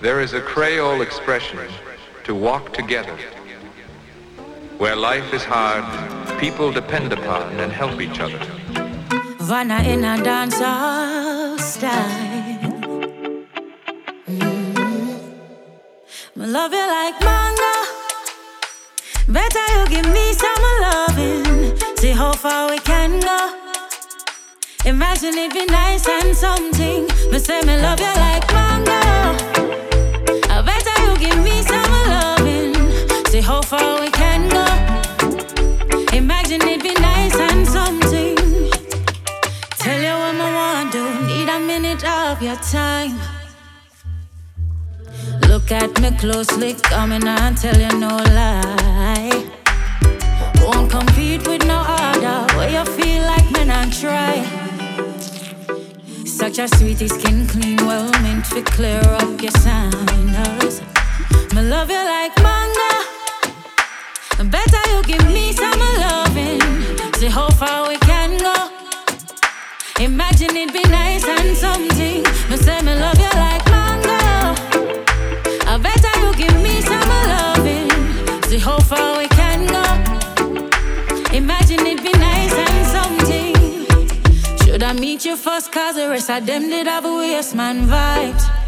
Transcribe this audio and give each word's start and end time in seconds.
There 0.00 0.20
is 0.20 0.32
a 0.32 0.40
Creole 0.40 1.02
expression 1.02 1.58
to 2.22 2.32
walk 2.32 2.72
together. 2.72 3.16
Where 4.78 4.94
life 4.94 5.34
is 5.34 5.42
hard, 5.42 5.84
people 6.38 6.70
depend 6.70 7.12
upon 7.12 7.58
and 7.58 7.72
help 7.72 8.00
each 8.00 8.20
other. 8.20 8.38
Vanna 9.40 9.82
in 9.82 10.04
a 10.04 10.16
style. 11.58 12.28
Mm. 14.28 14.78
Love 16.36 16.72
you 16.72 16.86
like 16.98 17.20
mango. 17.20 17.76
Better 19.26 19.66
you 19.74 19.88
give 19.88 20.12
me 20.12 20.32
some 20.32 20.64
loving. 20.80 21.76
See 21.96 22.12
how 22.12 22.34
far 22.34 22.70
we 22.70 22.78
can 22.78 23.18
go. 23.18 23.38
Imagine 24.84 25.34
it 25.38 25.52
be 25.52 25.66
nice 25.66 26.06
and 26.08 26.36
something. 26.36 27.08
Me 27.32 27.38
say 27.40 27.60
me 27.62 27.82
love 27.82 27.98
you 27.98 28.14
like. 28.14 28.38
See 33.38 33.44
how 33.44 33.62
far 33.62 34.00
we 34.00 34.10
can 34.10 34.48
go. 34.48 34.66
Imagine 36.12 36.60
it'd 36.62 36.82
be 36.82 36.92
nice 36.94 37.36
and 37.36 37.64
something. 37.64 38.34
Tell 39.78 40.00
you 40.06 40.14
what 40.22 40.40
I 40.46 40.48
want 40.58 40.92
to. 40.94 41.02
Need 41.28 41.48
a 41.48 41.60
minute 41.60 42.02
of 42.04 42.42
your 42.42 42.56
time. 42.56 43.16
Look 45.46 45.70
at 45.70 46.00
me 46.00 46.10
closely, 46.18 46.74
coming 46.74 47.28
and 47.28 47.56
tell 47.56 47.78
you 47.78 47.92
no 48.00 48.16
lie. 48.38 49.46
Won't 50.60 50.90
compete 50.90 51.46
with 51.46 51.64
no 51.64 51.84
other. 51.86 52.38
Where 52.56 52.70
you 52.76 52.84
feel 52.96 53.22
like 53.22 53.48
men 53.52 53.70
and 53.70 53.92
try. 53.92 54.34
Such 56.24 56.58
a 56.58 56.66
sweetie, 56.66 57.06
skin 57.06 57.46
clean, 57.46 57.76
well 57.86 58.10
meant 58.20 58.46
to 58.46 58.62
clear 58.62 59.04
up 59.22 59.40
your 59.40 59.52
signals. 59.52 60.82
Me 61.54 61.62
love 61.62 61.88
you 61.88 62.02
like 62.02 62.36
manga. 62.42 63.17
Better 64.38 64.90
you 64.90 65.02
give 65.02 65.26
me 65.26 65.52
some 65.52 65.78
loving. 65.78 66.60
See 67.14 67.26
how 67.26 67.48
far 67.50 67.88
we 67.88 67.96
can 67.98 68.38
go. 68.38 68.70
Imagine 70.00 70.56
it 70.56 70.72
be 70.72 70.82
nice 70.84 71.24
and 71.26 71.56
something. 71.56 72.22
Me 72.48 72.56
say 72.56 72.80
me 72.82 72.94
love 72.94 73.18
you 73.18 73.30
like 73.34 73.64
mango. 73.66 74.54
I 75.66 75.76
better 75.82 76.14
you 76.20 76.34
give 76.36 76.56
me 76.62 76.80
some 76.80 77.08
loving. 77.34 77.90
See 78.44 78.58
how 78.58 78.78
far 78.78 79.18
we 79.18 79.26
can 79.26 79.66
go. 79.66 79.82
Imagine 81.36 81.80
it'd 81.80 82.04
be 82.04 82.12
nice 82.12 82.54
and 82.54 82.86
something. 82.86 83.54
Should 84.64 84.84
I 84.84 84.92
meet 84.92 85.24
you 85.24 85.36
first? 85.36 85.72
Cause 85.72 85.96
the 85.96 86.08
rest 86.08 86.30
of 86.30 86.46
them 86.46 86.70
did 86.70 86.86
have 86.86 87.04
a 87.04 87.16
waste 87.16 87.56
man 87.56 87.88
vibes. 87.88 88.67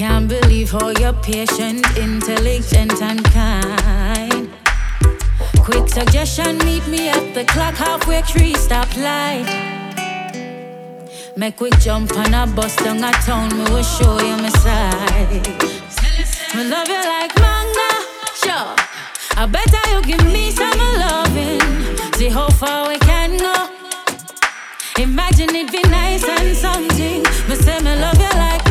Can't 0.00 0.30
believe 0.30 0.70
how 0.70 0.88
you're 0.98 1.12
patient, 1.12 1.84
intelligent, 1.98 3.02
and 3.02 3.22
kind. 3.22 4.48
Quick 5.58 5.90
suggestion, 5.90 6.56
meet 6.64 6.86
me 6.88 7.10
at 7.10 7.34
the 7.34 7.44
clock 7.44 7.74
halfway 7.74 8.22
tree 8.22 8.54
stoplight. 8.54 9.44
Make 11.36 11.58
quick 11.58 11.78
jump 11.80 12.16
on 12.16 12.32
a 12.32 12.46
bus 12.46 12.76
down 12.76 13.04
a 13.04 13.12
town, 13.12 13.50
me 13.54 13.64
will 13.64 13.82
show 13.82 14.18
you 14.20 14.38
my 14.38 14.48
side. 14.64 15.46
Me 16.54 16.64
love 16.64 16.88
you 16.88 17.02
like 17.14 17.36
manga, 17.36 17.90
sure. 18.40 18.72
I 19.36 19.46
better 19.52 19.84
you 19.92 20.00
give 20.00 20.24
me 20.32 20.50
some 20.50 20.78
loving. 20.78 21.60
See 22.14 22.30
how 22.30 22.48
far 22.48 22.88
we 22.88 22.98
can 23.00 23.36
go. 23.36 23.68
Imagine 24.96 25.54
it 25.56 25.70
be 25.70 25.82
nice 25.90 26.24
and 26.24 26.56
something. 26.56 27.22
Me 27.50 27.54
say 27.54 27.78
me 27.80 27.94
love 28.00 28.18
you 28.18 28.38
like 28.38 28.69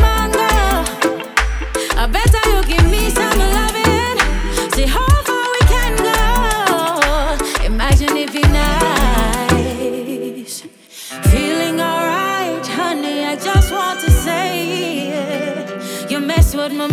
With 16.60 16.74
my 16.74 16.88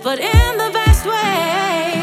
but 0.00 0.20
in 0.20 0.58
the 0.58 0.70
best 0.72 1.04
way. 1.04 1.93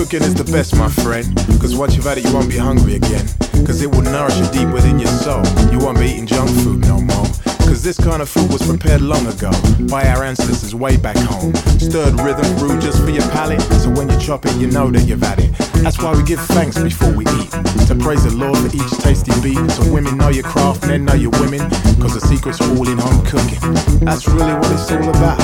Cooking 0.00 0.22
is 0.22 0.32
the 0.32 0.50
best, 0.50 0.74
my 0.76 0.88
friend. 0.88 1.28
Cause 1.60 1.76
once 1.76 1.94
you've 1.94 2.06
had 2.06 2.16
it, 2.16 2.24
you 2.24 2.32
won't 2.32 2.48
be 2.48 2.56
hungry 2.56 2.94
again. 2.94 3.20
Cause 3.68 3.82
it 3.82 3.90
will 3.92 4.00
nourish 4.00 4.32
you 4.40 4.48
deep 4.48 4.72
within 4.72 4.98
your 4.98 5.12
soul. 5.12 5.44
You 5.68 5.78
won't 5.78 6.00
be 6.00 6.06
eating 6.06 6.24
junk 6.24 6.48
food 6.64 6.80
no 6.88 7.02
more. 7.04 7.28
Cause 7.68 7.84
this 7.84 8.00
kind 8.00 8.22
of 8.22 8.28
food 8.30 8.50
was 8.50 8.64
prepared 8.64 9.02
long 9.02 9.26
ago 9.26 9.52
by 9.92 10.08
our 10.08 10.24
ancestors 10.24 10.74
way 10.74 10.96
back 10.96 11.18
home. 11.28 11.54
Stirred 11.76 12.18
rhythm 12.18 12.48
brewed 12.56 12.80
just 12.80 13.04
for 13.04 13.10
your 13.10 13.28
palate. 13.28 13.60
So 13.84 13.90
when 13.90 14.08
you 14.08 14.18
chop 14.18 14.46
it, 14.46 14.56
you 14.56 14.68
know 14.72 14.90
that 14.90 15.04
you've 15.04 15.20
had 15.20 15.38
it. 15.38 15.52
That's 15.84 16.00
why 16.00 16.16
we 16.16 16.24
give 16.24 16.40
thanks 16.56 16.80
before 16.80 17.12
we 17.12 17.28
eat. 17.36 17.52
To 17.92 17.94
praise 18.00 18.24
the 18.24 18.32
Lord 18.32 18.56
for 18.56 18.72
each 18.72 18.96
tasty 19.04 19.36
beat. 19.44 19.60
So 19.76 19.84
women 19.92 20.16
know 20.16 20.30
your 20.30 20.48
craft, 20.48 20.86
men 20.86 21.04
know 21.04 21.12
your 21.12 21.32
women. 21.44 21.60
Cause 22.00 22.16
the 22.16 22.24
secret's 22.24 22.62
all 22.62 22.88
in 22.88 22.96
home 22.96 23.20
cooking. 23.28 23.60
That's 24.00 24.26
really 24.26 24.54
what 24.54 24.72
it's 24.72 24.90
all 24.90 25.10
about. 25.12 25.36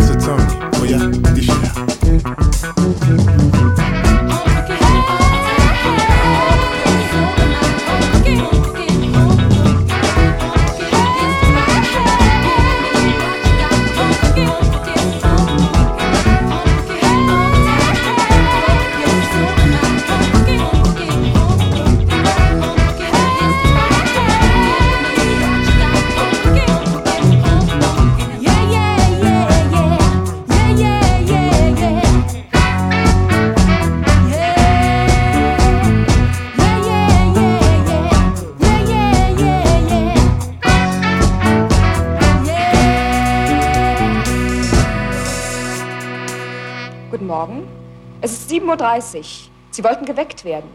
So 0.00 0.16
tell 0.16 0.40
me, 0.40 0.48
oh 0.80 0.84
yeah, 0.88 1.12
dish 1.36 1.52
it 1.52 1.60
out. 3.52 3.57
7.30 48.68 49.16
Uhr. 49.16 49.24
Sie 49.70 49.84
wollten 49.84 50.04
geweckt 50.04 50.44
werden. 50.44 50.68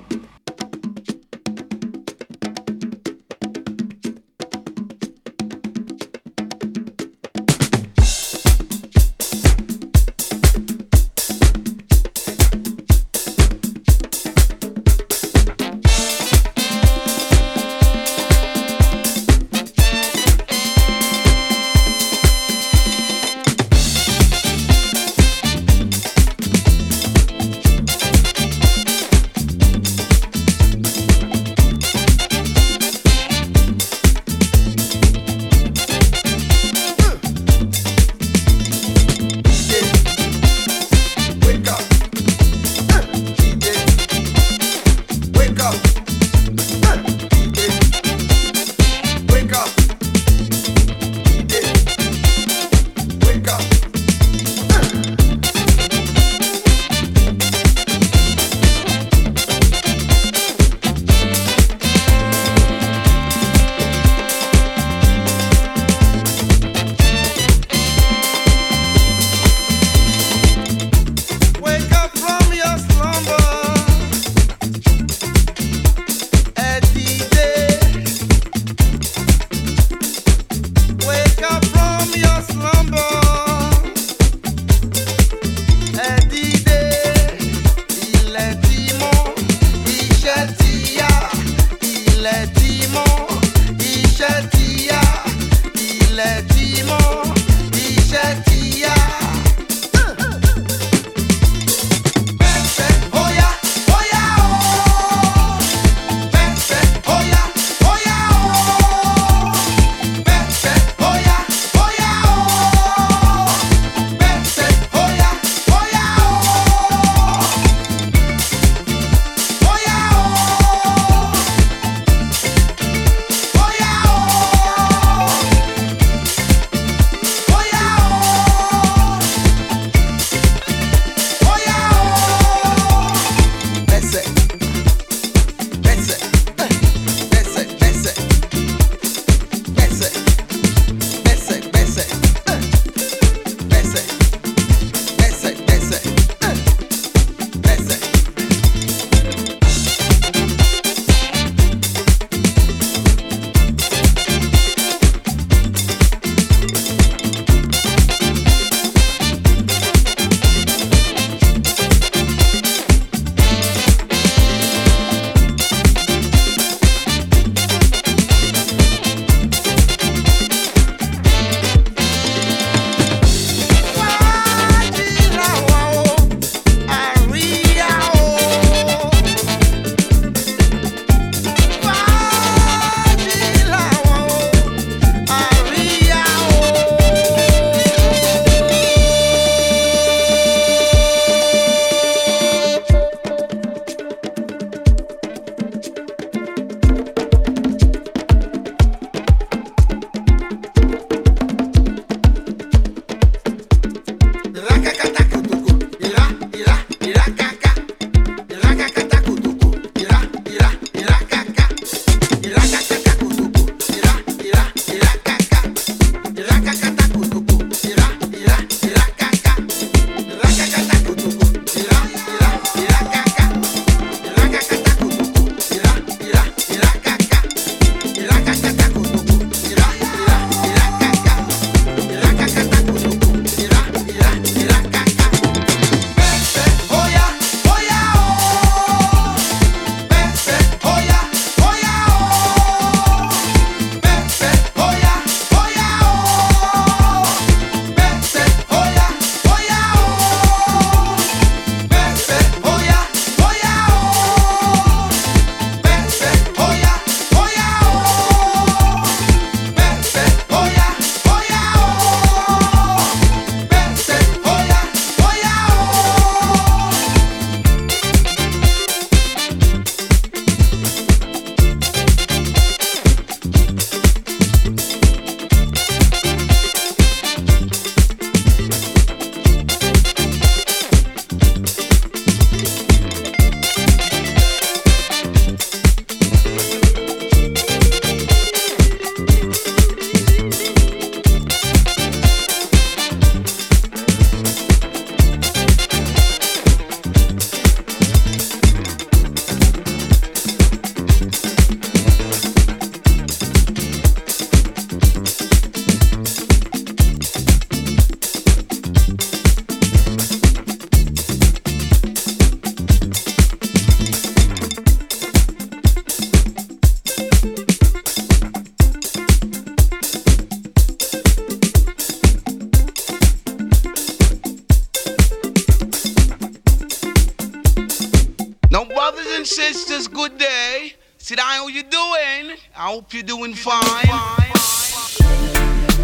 and 329.44 329.48
sisters, 329.50 330.08
good 330.08 330.38
day. 330.38 330.94
Sit 331.18 331.36
down, 331.36 331.48
how 331.48 331.68
you 331.68 331.84
doing? 331.84 332.58
I 332.78 332.88
hope 332.94 333.14
you're 333.14 333.24
doing 333.24 333.54
fine. 333.54 333.84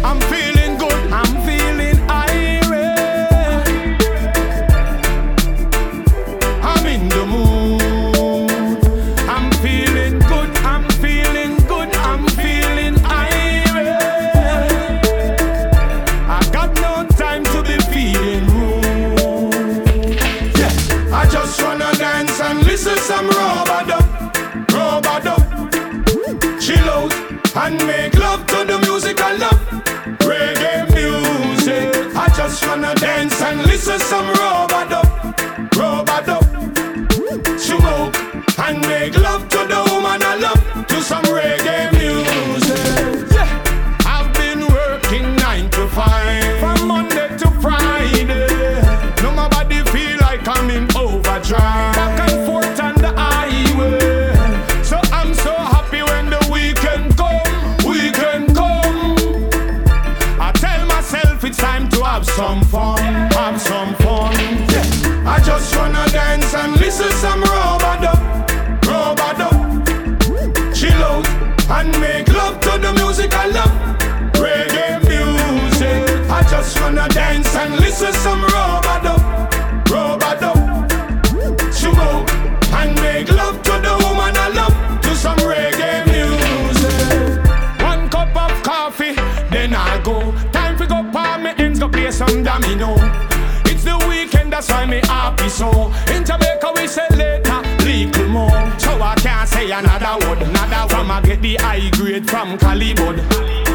I'm 0.04 0.20
feeling 0.28 0.76
good. 0.76 1.10
I'm 1.10 1.49
and 33.50 33.62
listen 33.66 33.98
some 33.98 34.28
rubber 34.28 34.59
dance 77.12 77.54
and 77.56 77.74
listen 77.76 78.12
some 78.12 78.40
dub, 79.02 79.14
rubber 79.90 80.36
dub. 80.40 80.92
Smoke 81.72 82.30
and 82.74 82.94
make 83.00 83.30
love 83.30 83.62
to 83.62 83.72
the 83.72 83.94
woman 84.04 84.36
I 84.36 84.48
love 84.54 85.00
to 85.02 85.14
some 85.14 85.38
reggae 85.38 86.04
music. 86.06 87.82
One 87.82 88.08
cup 88.08 88.34
of 88.36 88.62
coffee, 88.62 89.14
then 89.50 89.74
I 89.74 90.00
go. 90.02 90.32
Time 90.52 90.76
to 90.78 90.86
go 90.86 91.02
palm 91.12 91.44
me 91.44 91.50
ends, 91.58 91.78
go 91.78 91.88
play 91.88 92.10
some 92.10 92.42
domino. 92.42 92.94
It's 93.64 93.84
the 93.84 93.96
weekend, 94.08 94.52
that's 94.52 94.68
why 94.68 94.86
me 94.86 95.00
happy 95.04 95.48
so. 95.48 95.92
In 96.14 96.24
Jamaica 96.24 96.72
we 96.74 96.86
say 96.86 97.08
later, 97.10 97.60
little 97.84 98.28
more. 98.28 98.78
So 98.78 99.00
I 99.00 99.14
can't 99.16 99.48
say 99.48 99.70
another 99.70 100.26
word, 100.26 100.42
another 100.42 100.88
from 100.88 101.10
I 101.10 101.20
get 101.22 101.40
the 101.42 101.56
high 101.56 101.90
grade 101.90 102.28
from 102.28 102.58
Calibod. 102.58 103.69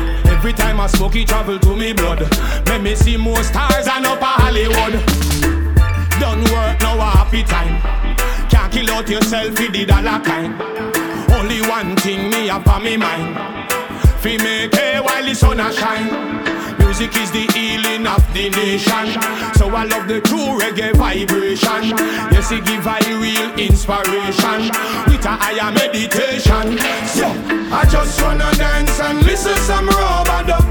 Every 0.45 0.57
time 0.57 0.79
I 0.79 0.85
smoke, 0.85 1.15
it 1.15 1.27
travel 1.27 1.57
to 1.57 1.75
me 1.75 1.91
blood. 1.91 2.19
Make 2.67 2.83
me 2.83 2.93
see 2.93 3.17
more 3.17 3.41
stars 3.41 3.87
and 3.87 4.05
up 4.05 4.21
a 4.21 4.25
Hollywood. 4.25 4.93
Done 6.21 6.43
work, 6.53 6.79
now 6.81 6.99
a 6.99 7.09
happy 7.17 7.41
time. 7.41 7.81
Can't 8.47 8.71
kill 8.71 8.91
out 8.91 9.09
yourself 9.09 9.59
with 9.59 9.73
the 9.73 9.85
dollar 9.85 10.19
kind. 10.23 10.53
Only 11.31 11.61
one 11.61 11.95
thing 11.95 12.29
me 12.29 12.45
have 12.45 12.67
on 12.67 12.83
me 12.83 12.95
mind. 12.95 13.35
Fi 14.21 14.37
make 14.37 14.75
hay 14.75 14.99
while 14.99 15.25
the 15.25 15.33
sun 15.33 15.59
a 15.59 15.73
shine. 15.73 16.09
Music 16.97 17.21
is 17.21 17.31
the 17.31 17.45
healing 17.51 18.07
of 18.07 18.23
the 18.33 18.49
nation. 18.51 19.21
So 19.55 19.67
I 19.67 19.83
love 19.83 20.07
the 20.07 20.21
true 20.21 20.55
reggae 20.55 20.95
vibration. 20.95 21.91
Yes, 22.31 22.53
it 22.53 22.63
give 22.63 22.87
I 22.87 23.03
real 23.19 23.51
inspiration. 23.59 24.71
With 25.03 25.25
a 25.25 25.35
higher 25.35 25.73
meditation. 25.73 26.79
So 27.11 27.27
I 27.75 27.83
just 27.91 28.21
wanna 28.21 28.49
dance 28.55 28.97
and 29.01 29.21
listen 29.23 29.57
some 29.67 29.89
rubber 29.89 30.47
dub. 30.47 30.63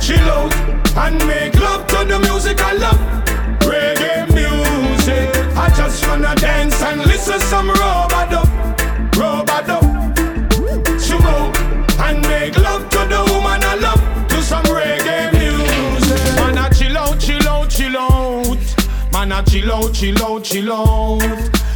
Chill 0.00 0.30
out 0.30 0.56
and 0.96 1.18
make 1.26 1.60
love 1.60 1.86
to 1.88 1.98
the 2.08 2.18
music 2.20 2.58
I 2.62 2.72
love. 2.80 3.00
Reggae 3.60 4.24
music. 4.32 5.36
I 5.54 5.68
just 5.76 6.06
wanna 6.08 6.34
dance 6.36 6.80
and 6.80 7.04
listen 7.04 7.40
some 7.40 7.68
rubber 7.68 8.45
I 19.36 19.42
chill 19.42 19.70
out, 19.70 19.92
chill 19.92 20.24
out, 20.24 20.44
chill 20.44 20.72
out. 20.72 21.20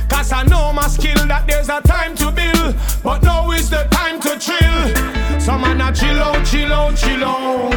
Cause 0.08 0.32
I 0.32 0.44
know 0.44 0.72
my 0.72 0.88
skill 0.88 1.26
that 1.26 1.44
there's 1.46 1.68
a 1.68 1.82
time 1.82 2.14
to 2.14 2.32
build, 2.32 2.74
but 3.04 3.22
now 3.22 3.50
is 3.50 3.68
the 3.68 3.86
time 3.90 4.18
to 4.22 4.38
chill. 4.38 5.38
So 5.38 5.58
man, 5.58 5.78
I 5.78 5.92
chill 5.92 6.18
out, 6.22 6.42
chill 6.46 6.72
out, 6.72 6.96
chill 6.96 7.22
out. 7.22 7.70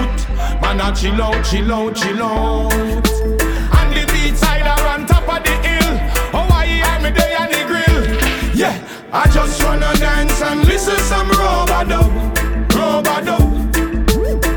Man, 0.61 0.79
I 0.79 0.89
chill 0.93 1.21
out, 1.21 1.43
chill 1.43 1.73
out, 1.73 1.97
chill 1.97 2.23
out. 2.23 2.71
And 2.71 3.91
the 3.91 4.09
beat 4.13 4.37
side 4.37 4.63
are 4.63 4.87
on 4.87 5.05
top 5.05 5.27
of 5.27 5.43
the 5.43 5.51
hill. 5.67 5.99
Oh, 6.31 6.47
I 6.47 6.65
hear 6.65 6.99
me 7.03 7.11
there 7.11 7.41
on 7.41 7.51
the 7.51 7.67
grill. 7.67 8.55
Yeah, 8.55 8.79
I 9.11 9.27
just 9.31 9.61
wanna 9.65 9.93
dance 9.99 10.41
and 10.43 10.63
listen 10.63 10.97
some 11.11 11.29
rubber 11.31 11.83
dub. 11.89 12.23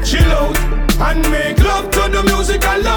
Chill 0.06 0.30
out 0.30 0.56
and 1.10 1.28
make 1.32 1.58
love 1.64 1.90
to 1.90 2.08
the 2.14 2.22
music 2.22 2.64
I 2.64 2.76
love. 2.76 2.95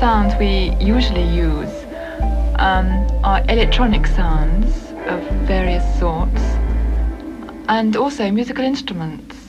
Sounds 0.00 0.34
we 0.36 0.74
usually 0.80 1.22
use 1.22 1.84
um, 2.58 3.06
are 3.22 3.42
electronic 3.50 4.06
sounds 4.06 4.92
of 5.06 5.20
various 5.46 5.84
sorts 5.98 6.40
and 7.68 7.94
also 7.96 8.30
musical 8.30 8.64
instruments. 8.64 9.39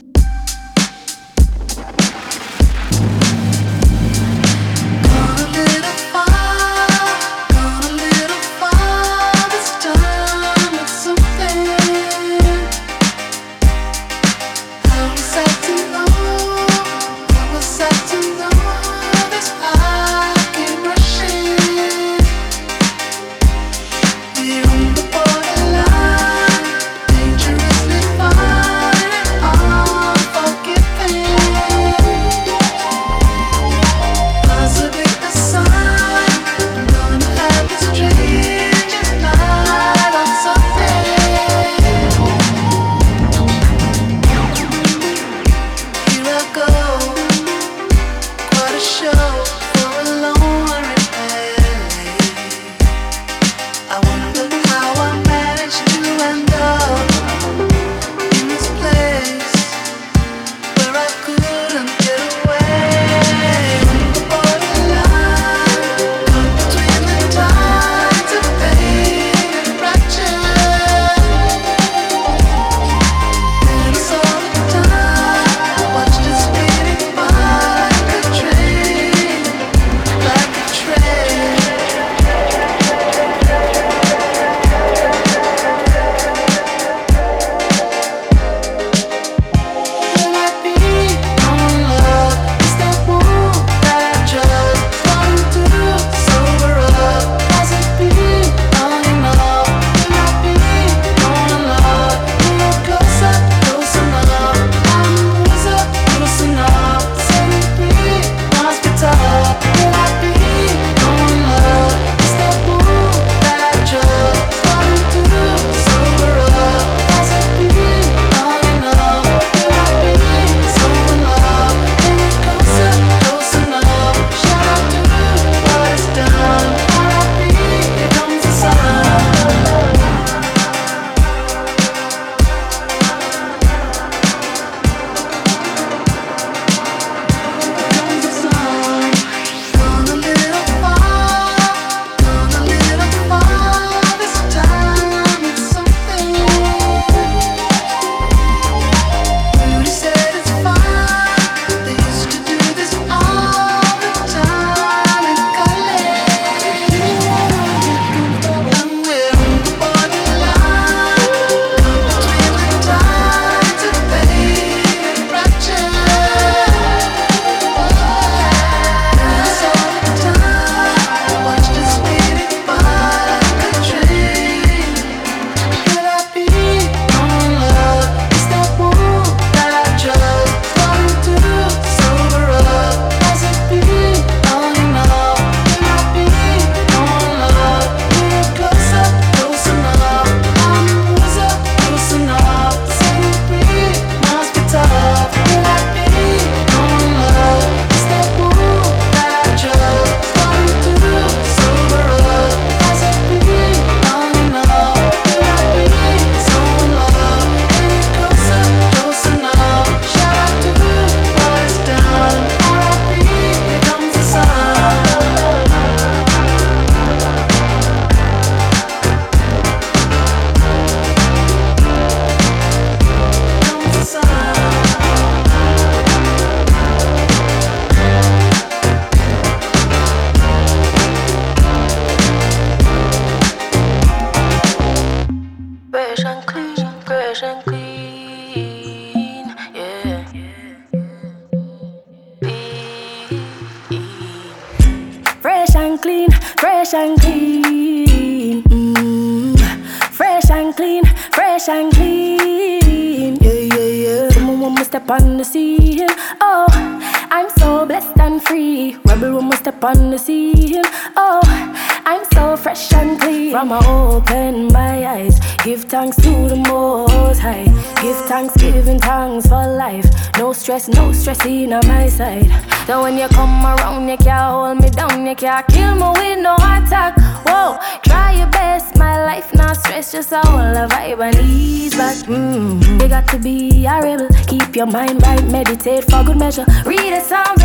Stress, 271.22 271.44
no 271.44 271.50
in 271.50 271.72
on 271.72 271.86
my 271.86 272.08
side. 272.08 272.50
So 272.86 273.02
when 273.02 273.16
you 273.16 273.28
come 273.28 273.64
around, 273.64 274.08
you 274.08 274.16
can't 274.16 274.50
hold 274.50 274.78
me 274.82 274.90
down, 274.90 275.24
you 275.24 275.36
can't 275.36 275.66
kill 275.68 275.94
me 275.94 276.08
with 276.18 276.38
no 276.42 276.54
attack. 276.54 277.14
Whoa, 277.46 277.78
try 278.04 278.32
your 278.32 278.48
best, 278.48 278.96
my 278.96 279.24
life 279.24 279.54
not 279.54 279.76
stress, 279.76 280.12
just 280.12 280.32
a 280.32 280.40
whole 280.40 280.58
vibe 280.58 281.20
and 281.20 281.36
ease 281.36 281.94
back. 281.94 282.16
Mm, 282.26 283.00
you 283.00 283.08
got 283.08 283.28
to 283.28 283.38
be 283.38 283.86
a 283.86 284.02
rebel, 284.02 284.28
keep 284.48 284.74
your 284.74 284.86
mind 284.86 285.22
right, 285.22 285.44
meditate 285.44 286.04
for 286.10 286.24
good 286.24 286.38
measure. 286.38 286.66
Read 286.84 287.12
a 287.12 287.20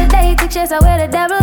day 0.07 0.35
to 0.35 0.47
chase 0.47 0.71
away 0.71 0.97
the 1.03 1.07
devil. 1.11 1.36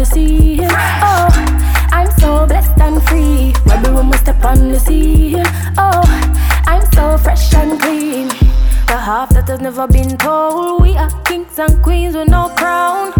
The 0.00 0.06
scene. 0.06 0.60
Oh, 0.62 1.28
I'm 1.92 2.10
so 2.18 2.46
blessed 2.46 2.80
and 2.80 3.02
free. 3.06 3.52
Rebel 3.66 3.96
when 3.96 4.08
we 4.08 4.16
step 4.16 4.42
on 4.42 4.70
the 4.70 4.80
scene. 4.80 5.44
Oh, 5.76 6.00
I'm 6.66 6.80
so 6.92 7.18
fresh 7.18 7.52
and 7.52 7.78
clean. 7.78 8.28
The 8.88 8.96
half 8.96 9.28
that 9.30 9.46
has 9.48 9.60
never 9.60 9.86
been 9.86 10.16
told. 10.16 10.80
We 10.80 10.96
are 10.96 11.10
kings 11.24 11.58
and 11.58 11.82
queens 11.82 12.16
with 12.16 12.28
no 12.28 12.48
crown. 12.56 13.12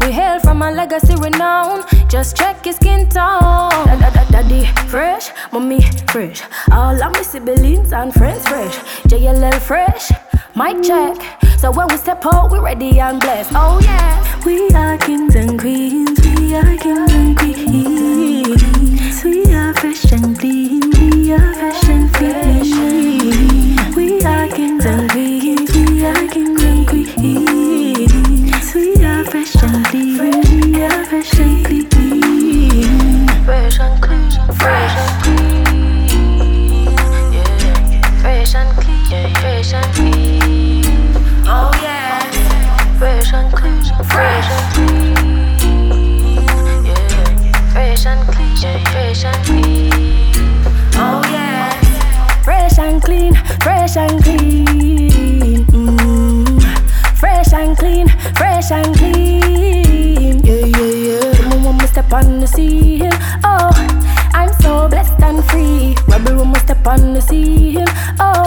We 0.00 0.12
hail 0.12 0.38
from 0.38 0.62
a 0.62 0.70
legacy 0.70 1.16
renown. 1.16 1.82
Just 2.08 2.36
check 2.36 2.64
his 2.64 2.76
skin 2.76 3.08
tone. 3.08 3.74
Da, 3.88 3.96
da, 3.98 4.10
da, 4.10 4.24
daddy 4.30 4.66
fresh, 4.86 5.30
mommy 5.52 5.82
fresh. 6.06 6.42
All 6.70 7.02
of 7.02 7.12
my 7.14 7.22
siblings 7.22 7.92
and 7.92 8.14
friends 8.14 8.46
fresh. 8.46 8.76
JLL 9.10 9.58
fresh, 9.58 10.08
mic 10.54 10.82
check. 10.82 11.16
So 11.58 11.70
when 11.72 11.88
we 11.88 11.96
step 11.96 12.24
out, 12.26 12.50
we 12.50 12.58
ready 12.58 13.00
and 13.00 13.20
blessed. 13.20 13.52
Oh 13.54 13.80
yeah, 13.82 14.44
we 14.44 14.68
are 14.70 14.96
kings 14.98 15.34
and 15.34 15.58
queens. 15.58 16.20
We 16.20 16.54
are 16.54 16.76
kings 16.76 17.12
and 17.12 17.36
queens. 17.36 18.62
We 19.24 19.54
are 19.54 19.74
fresh 19.74 20.12
and 20.12 20.38
clean. 20.38 20.90
We 20.90 21.32
are 21.32 21.54
fresh 21.54 21.88
and 21.88 22.12
clean. 22.14 23.76
We 23.96 24.22
are 24.24 24.48
kings 24.48 24.84
and 24.86 25.10
queens. 25.10 25.70
We 25.74 26.04
are 26.06 26.28
kings 26.28 26.62
and 26.62 26.86
queens. 26.86 27.16
We 28.74 29.04
are 29.04 29.24
fresh 29.24 29.54
and 29.62 29.84
clean. 29.86 30.18
We 30.72 30.82
are 30.84 31.04
fresh 31.04 31.38
and 31.40 31.64
clean. 31.66 31.88
Fresh 33.44 33.80
and 33.80 34.02
clean, 34.02 34.30
fresh 34.54 34.96
and 34.96 35.22
clean. 35.24 35.72
Yeah, 37.32 38.20
fresh 38.20 38.54
and 38.54 38.76
clean, 38.78 39.34
fresh 39.34 39.72
and 39.72 39.94
clean. 39.94 40.17
On 66.98 67.12
the 67.12 67.20
scene. 67.20 67.84
Oh. 68.18 68.18
Oh, 68.20 68.44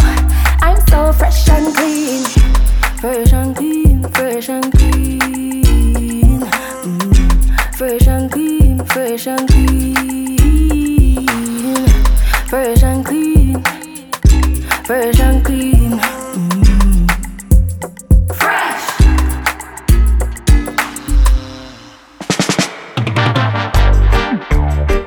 I'm 0.61 0.77
so 0.87 1.13
fresh 1.13 1.47
and 1.49 1.73
clean. 1.75 2.80
Fresh 3.01 3.33
and 3.33 3.55
clean, 3.55 4.03
fresh 4.09 4.47
and 4.49 4.71
clean. 4.77 6.39
Mm. 6.83 7.75
Fresh 7.75 8.07
and 8.07 8.31
clean, 8.31 8.85
fresh 8.85 9.25
and 9.25 9.49
clean. 9.49 10.37
Fresh 12.47 12.83
and 12.83 13.03
clean, 13.03 13.63
fresh 14.85 15.19
and 15.19 15.43
clean. 15.43 15.99
Mm. 16.37 17.09
Fresh. 18.35 18.85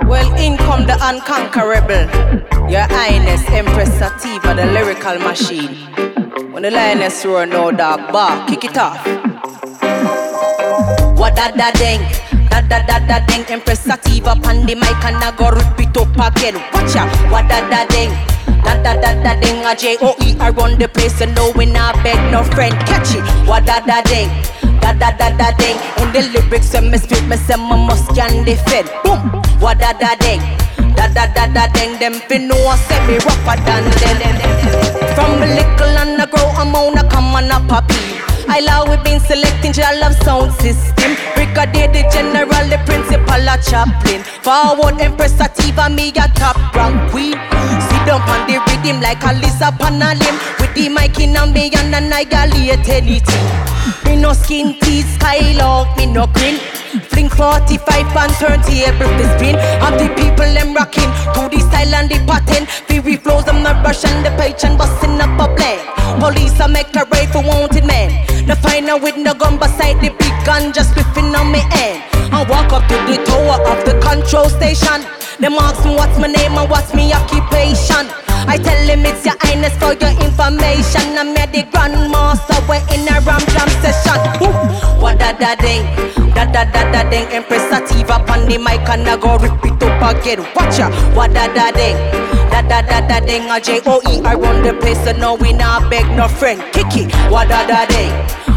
Well, 0.03 0.35
in 0.35 0.57
come 0.57 0.85
the 0.85 0.99
unconquerable, 1.01 2.11
Your 2.69 2.89
Highness 2.91 3.49
Empress 3.51 3.97
Sativa, 3.97 4.53
the 4.53 4.67
lyrical 4.67 5.21
machine. 5.21 6.14
When 6.55 6.63
the 6.63 6.71
lioness 6.71 7.27
roar, 7.27 7.47
no 7.47 7.73
dog 7.73 8.13
bark, 8.13 8.47
kick 8.47 8.63
it 8.63 8.79
off. 8.79 9.05
What 11.19 11.35
da 11.35 11.51
da 11.51 11.73
ding, 11.73 11.99
da 12.49 12.61
da 12.63 12.79
da 12.87 13.01
da 13.03 13.19
ding. 13.27 13.43
Empress 13.51 13.81
Sativa 13.81 14.37
pan 14.37 14.65
the 14.65 14.77
mic 14.77 15.03
and 15.03 15.17
I 15.17 15.35
go 15.35 15.51
rip 15.51 15.81
it 15.83 15.97
up 15.99 16.15
again. 16.15 16.55
Watch 16.71 16.95
out, 16.95 17.11
what 17.33 17.49
da 17.49 17.59
da 17.69 17.85
ding. 17.91 18.11
Da 18.63 18.81
da 18.85 18.95
da 18.95 19.21
da 19.21 19.35
ding, 19.41 19.67
a 19.67 19.75
J 19.75 19.97
O 20.01 20.15
E 20.23 20.37
I 20.39 20.51
run 20.51 20.79
the 20.79 20.87
place 20.87 21.21
and 21.21 21.35
no 21.35 21.51
we 21.57 21.67
not 21.67 21.97
beg 22.05 22.23
no 22.31 22.45
friend. 22.45 22.79
Catch 22.87 23.17
it, 23.17 23.25
what 23.49 23.67
da 23.67 23.81
da 23.81 24.01
ding. 24.03 24.31
Da 24.79 24.93
da 24.93 25.11
da 25.11 25.37
da 25.37 25.51
ding. 25.59 25.77
In 25.99 26.13
the 26.13 26.23
lyrics 26.39 26.73
when 26.73 26.89
me 26.89 26.99
spit, 26.99 27.27
me 27.27 27.37
say 27.37 27.57
me 27.57 27.75
must 27.83 28.15
can 28.15 28.45
defend. 28.45 28.89
Boom, 29.03 29.43
what 29.59 29.81
da 29.81 29.93
da 29.93 30.15
ding. 30.23 30.39
Da 30.97 31.09
da 31.09 31.27
da 31.35 31.47
da 31.47 31.67
ding. 31.75 31.99
Them 31.99 32.15
fi 32.29 32.39
know 32.39 32.75
say 32.89 33.01
me 33.07 33.19
rougher 33.27 33.59
than 33.67 33.85
them. 34.01 34.37
From 35.15 35.43
a 35.43 35.47
little 35.47 35.99
and 35.99 36.21
I 36.23 36.27
grow, 36.27 36.49
I'm 36.57 36.75
on 36.75 36.99
a 36.99 37.09
come 37.09 37.35
on 37.35 37.51
a 37.51 37.61
poppy. 37.69 37.95
I 38.49 38.61
love 38.61 38.89
we 38.89 38.97
been 39.03 39.21
selecting 39.21 39.73
your 39.75 39.99
love 40.01 40.15
sound 40.23 40.53
system. 40.61 41.17
Brigadier 41.35 41.89
the 41.89 42.03
general, 42.13 42.65
the 42.69 42.79
principal, 42.85 43.41
a 43.49 43.57
chaplain. 43.59 44.23
Forward 44.43 45.01
Empress 45.01 45.35
Sativa, 45.35 45.89
me 45.89 46.11
a 46.11 46.29
top 46.37 46.57
rank 46.75 47.11
queen. 47.11 47.33
Sit 47.89 48.03
down 48.07 48.21
on 48.29 48.47
the 48.47 48.61
rhythm 48.69 49.01
like 49.01 49.23
a 49.25 49.33
Lisa 49.33 49.73
Panalim. 49.79 50.37
With 50.61 50.75
the 50.75 50.89
mic 50.89 51.19
in 51.19 51.37
a 51.37 51.47
me 51.47 51.71
and 51.75 51.95
annihilate 51.95 52.89
anything. 52.89 53.74
Me 54.05 54.17
no 54.17 54.33
skin 54.33 54.79
teeth, 54.81 55.09
skylark, 55.15 55.97
me 55.97 56.07
no 56.07 56.27
grin. 56.27 56.59
Fling 57.11 57.29
45 57.29 58.17
and 58.17 58.33
turn 58.35 58.61
table 58.63 59.11
to 59.19 59.25
spin. 59.35 59.57
Of 59.83 59.99
the 59.99 60.09
people 60.15 60.47
them 60.55 60.75
rocking 60.75 61.11
to 61.35 61.49
the 61.49 61.61
style 61.61 61.95
and 61.95 62.09
the 62.11 62.19
pattern. 62.27 62.67
Fury 62.87 63.17
flows, 63.17 63.49
I'm 63.49 63.63
not 63.63 63.85
rushing 63.85 64.23
the 64.23 64.31
page 64.39 64.65
and 64.65 64.79
busting 64.79 65.21
up 65.21 65.39
a 65.41 65.53
blend. 65.55 65.81
Police 66.21 66.61
I 66.61 66.67
make 66.69 66.95
a 66.95 67.05
raid 67.13 67.31
for 67.31 67.43
wanted 67.43 67.85
men. 67.85 68.11
The 68.47 68.57
final 68.57 69.01
with 69.01 69.17
no 69.17 69.35
gun 69.35 69.59
beside 69.59 70.01
the 70.01 70.11
big 70.11 70.35
gun 70.45 70.73
just 70.73 70.95
whipping 70.97 71.35
on 71.35 71.51
me 71.51 71.61
end. 71.73 72.03
I 72.33 72.45
walk 72.49 72.73
up 72.73 72.87
to 72.89 72.97
the 73.11 73.19
tower 73.25 73.59
of 73.73 73.85
the 73.85 73.99
control 74.01 74.49
station. 74.49 75.03
Them 75.41 75.55
ask 75.55 75.85
me 75.85 75.95
what's 75.95 76.19
my 76.19 76.29
name 76.29 76.57
and 76.57 76.71
what's 76.71 76.95
my 76.95 77.05
occupation. 77.13 78.07
I 78.47 78.57
tell 78.59 78.87
them 78.87 79.05
it's 79.05 79.25
your 79.25 79.35
highness 79.41 79.75
for 79.77 79.95
your 79.97 80.15
information. 80.21 81.17
I'm 81.19 81.35
here 81.35 81.49
the 81.49 81.63
grandmaster, 81.73 82.61
we're 82.69 82.85
in 82.93 83.09
a 83.09 83.21
ram 83.25 83.41
jam 83.53 83.69
session. 83.83 84.21
Ooh, 84.45 84.53
what 85.01 85.19
da 85.19 85.33
da 85.33 85.55
ding, 85.57 85.83
da 86.35 86.45
da 86.45 86.65
da 86.65 86.85
da 86.93 87.09
ding. 87.11 87.27
Empress 87.33 87.65
Sativa 87.69 88.21
on 88.31 88.47
the 88.47 88.59
mic 88.59 88.87
and 88.89 89.09
I 89.09 89.17
go 89.17 89.37
rip 89.39 89.65
it 89.65 89.83
up 89.83 90.17
again. 90.17 90.45
Watch 90.55 90.79
ya, 90.79 90.91
what 91.15 91.33
da 91.33 91.49
da 91.53 91.73
ding, 91.73 91.97
da 92.53 92.63
da 92.63 92.83
da 92.83 93.01
da 93.07 93.21
ding. 93.21 93.51
A 93.51 93.59
J 93.61 93.81
O 93.87 94.01
E 94.09 94.21
I 94.23 94.35
run 94.35 94.63
the 94.63 94.75
place, 94.75 95.03
so 95.05 95.13
no 95.13 95.35
we 95.35 95.53
not 95.53 95.91
beg 95.91 96.07
no 96.17 96.29
friend. 96.29 96.61
Kick 96.73 96.95
it, 96.97 97.13
what 97.31 97.49
da 97.49 97.67
da 97.67 97.87
ding. 97.87 98.13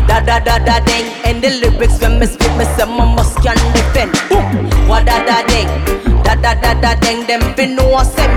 Da 0.08 0.20
da 0.20 0.40
da 0.40 0.60
da 0.60 0.80
ding, 0.86 1.06
and 1.26 1.42
the 1.42 1.50
lyrics 1.60 2.00
when 2.02 2.20
me 2.20 2.26
spit, 2.26 2.52
me 2.58 2.64
say 2.76 2.86
my 2.86 3.04
must 3.16 3.36
can 3.42 3.58
defend. 3.74 4.12
Boom, 4.30 4.88
what 4.88 5.06
da 5.06 5.20
da 5.26 5.44
ding, 5.48 5.68
da 6.28 6.36
da 6.36 6.54
da 6.56 6.74
da 6.74 6.94
ding. 7.00 7.26
Them 7.28 7.42
fi 7.56 7.66
know 7.66 7.94
I 7.94 8.04
say 8.04 8.28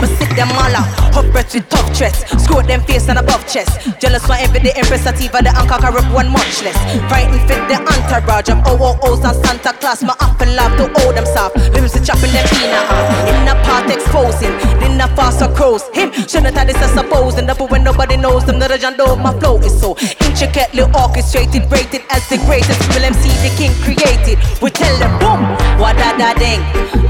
me. 0.00 0.08
Sit 0.18 0.30
them 0.36 0.50
all 0.52 0.74
out, 0.74 0.88
hot 1.14 1.30
breath 1.32 1.54
with 1.54 1.68
tough 1.68 1.88
threats. 1.96 2.24
Screw 2.42 2.62
them 2.62 2.80
face 2.82 3.08
and 3.08 3.18
above 3.18 3.46
chest. 3.46 4.00
Jealous 4.00 4.24
for 4.26 4.34
every 4.38 4.60
day, 4.60 4.72
Empress 4.76 5.04
the 5.04 5.52
anchor 5.56 5.92
rep 5.92 6.12
one 6.12 6.30
much 6.30 6.62
less. 6.62 6.78
Frightened 7.08 7.42
fit 7.48 7.62
the 7.68 7.76
entourage 7.78 8.48
of 8.48 8.58
OOOs 8.66 8.80
oh, 8.80 8.98
oh, 9.02 9.20
oh, 9.22 9.28
and 9.28 9.36
Santa 9.46 9.72
Claus. 9.78 10.02
My 10.02 10.14
and 10.40 10.56
love 10.56 10.72
to 10.78 10.86
hold 11.00 11.14
them 11.16 11.26
soft. 11.26 11.56
Limbs 11.74 11.92
to 11.92 12.00
chopping 12.00 12.32
them 12.32 12.46
peanut 12.48 12.86
off. 12.88 13.06
In 13.28 13.44
the 13.44 13.54
part 13.66 13.90
exposing, 13.90 14.54
in 14.80 14.96
the 14.96 15.06
faster 15.14 15.48
crows. 15.52 15.84
Him, 15.92 16.12
shouldn't 16.12 16.56
have 16.56 16.66
this, 16.66 16.76
I 16.76 16.88
suppose. 16.94 17.34
And 17.36 17.50
when 17.70 17.84
nobody 17.84 18.16
knows 18.16 18.44
them, 18.44 18.58
the 18.58 18.68
legend 18.68 19.00
of 19.00 19.18
my 19.18 19.32
flow 19.38 19.58
is 19.58 19.78
so 19.78 19.96
intricately 20.24 20.82
orchestrated, 20.94 21.70
rated 21.70 22.02
as 22.10 22.26
the 22.28 22.38
greatest. 22.46 22.80
Will 22.94 23.04
MC 23.04 23.28
the 23.44 23.50
king 23.56 23.72
created. 23.84 24.38
We 24.62 24.70
tell 24.70 24.94
them, 24.98 25.12
boom, 25.20 25.40
what 25.80 25.96
da 25.96 26.16
da 26.16 26.32
ding, 26.34 26.60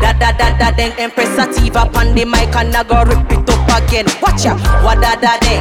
da 0.01 0.13
da 0.13 0.33
da 0.33 0.57
da 0.59 0.71
ding. 0.73 0.93
Empress 0.99 1.31
Sativa 1.37 1.87
the 2.19 2.25
mic 2.25 2.55
and 2.57 2.75
I 2.79 2.85
go 2.85 3.03
rip 3.03 3.27
it 3.33 3.51
up 3.51 3.67
again. 3.75 4.07
Watch 4.23 4.45
ya, 4.45 4.55
what 4.87 5.03
da 5.03 5.19
da 5.19 5.35
ding. 5.43 5.59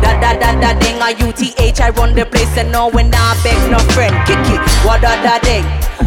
Da 0.00 0.16
da 0.18 0.32
da 0.32 0.58
da 0.58 0.72
ding 0.80 0.96
a 0.96 1.12
UTH 1.12 1.80
I 1.80 1.90
run 1.90 2.14
the 2.14 2.24
place 2.24 2.56
and 2.56 2.72
no 2.72 2.88
when 2.88 3.12
I 3.12 3.36
beg 3.44 3.70
no 3.70 3.78
friend. 3.92 4.16
Kick 4.24 4.40
it, 4.48 4.60
what 4.80 5.02
da 5.02 5.20
da 5.22 5.38
ding 5.40 5.64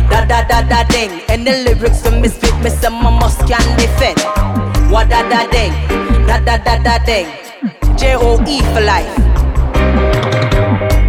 Da 0.10 0.26
da 0.26 0.42
da 0.48 0.62
da 0.68 0.84
ding 0.90 1.22
And 1.30 1.46
the 1.46 1.64
lyrics 1.64 2.02
to 2.02 2.12
misfit 2.12 2.58
me 2.64 2.70
some 2.70 2.94
my 2.94 3.10
must 3.10 3.40
can 3.48 3.62
defend 3.78 4.20
What 4.92 5.10
da 5.10 5.28
da 5.30 5.50
ding 5.52 5.74
Da 6.26 6.40
da 6.40 6.58
da 6.58 6.82
da 6.82 6.98
ding 7.06 7.28
J-O-E 7.98 8.62
for 8.74 8.82
life 8.82 9.27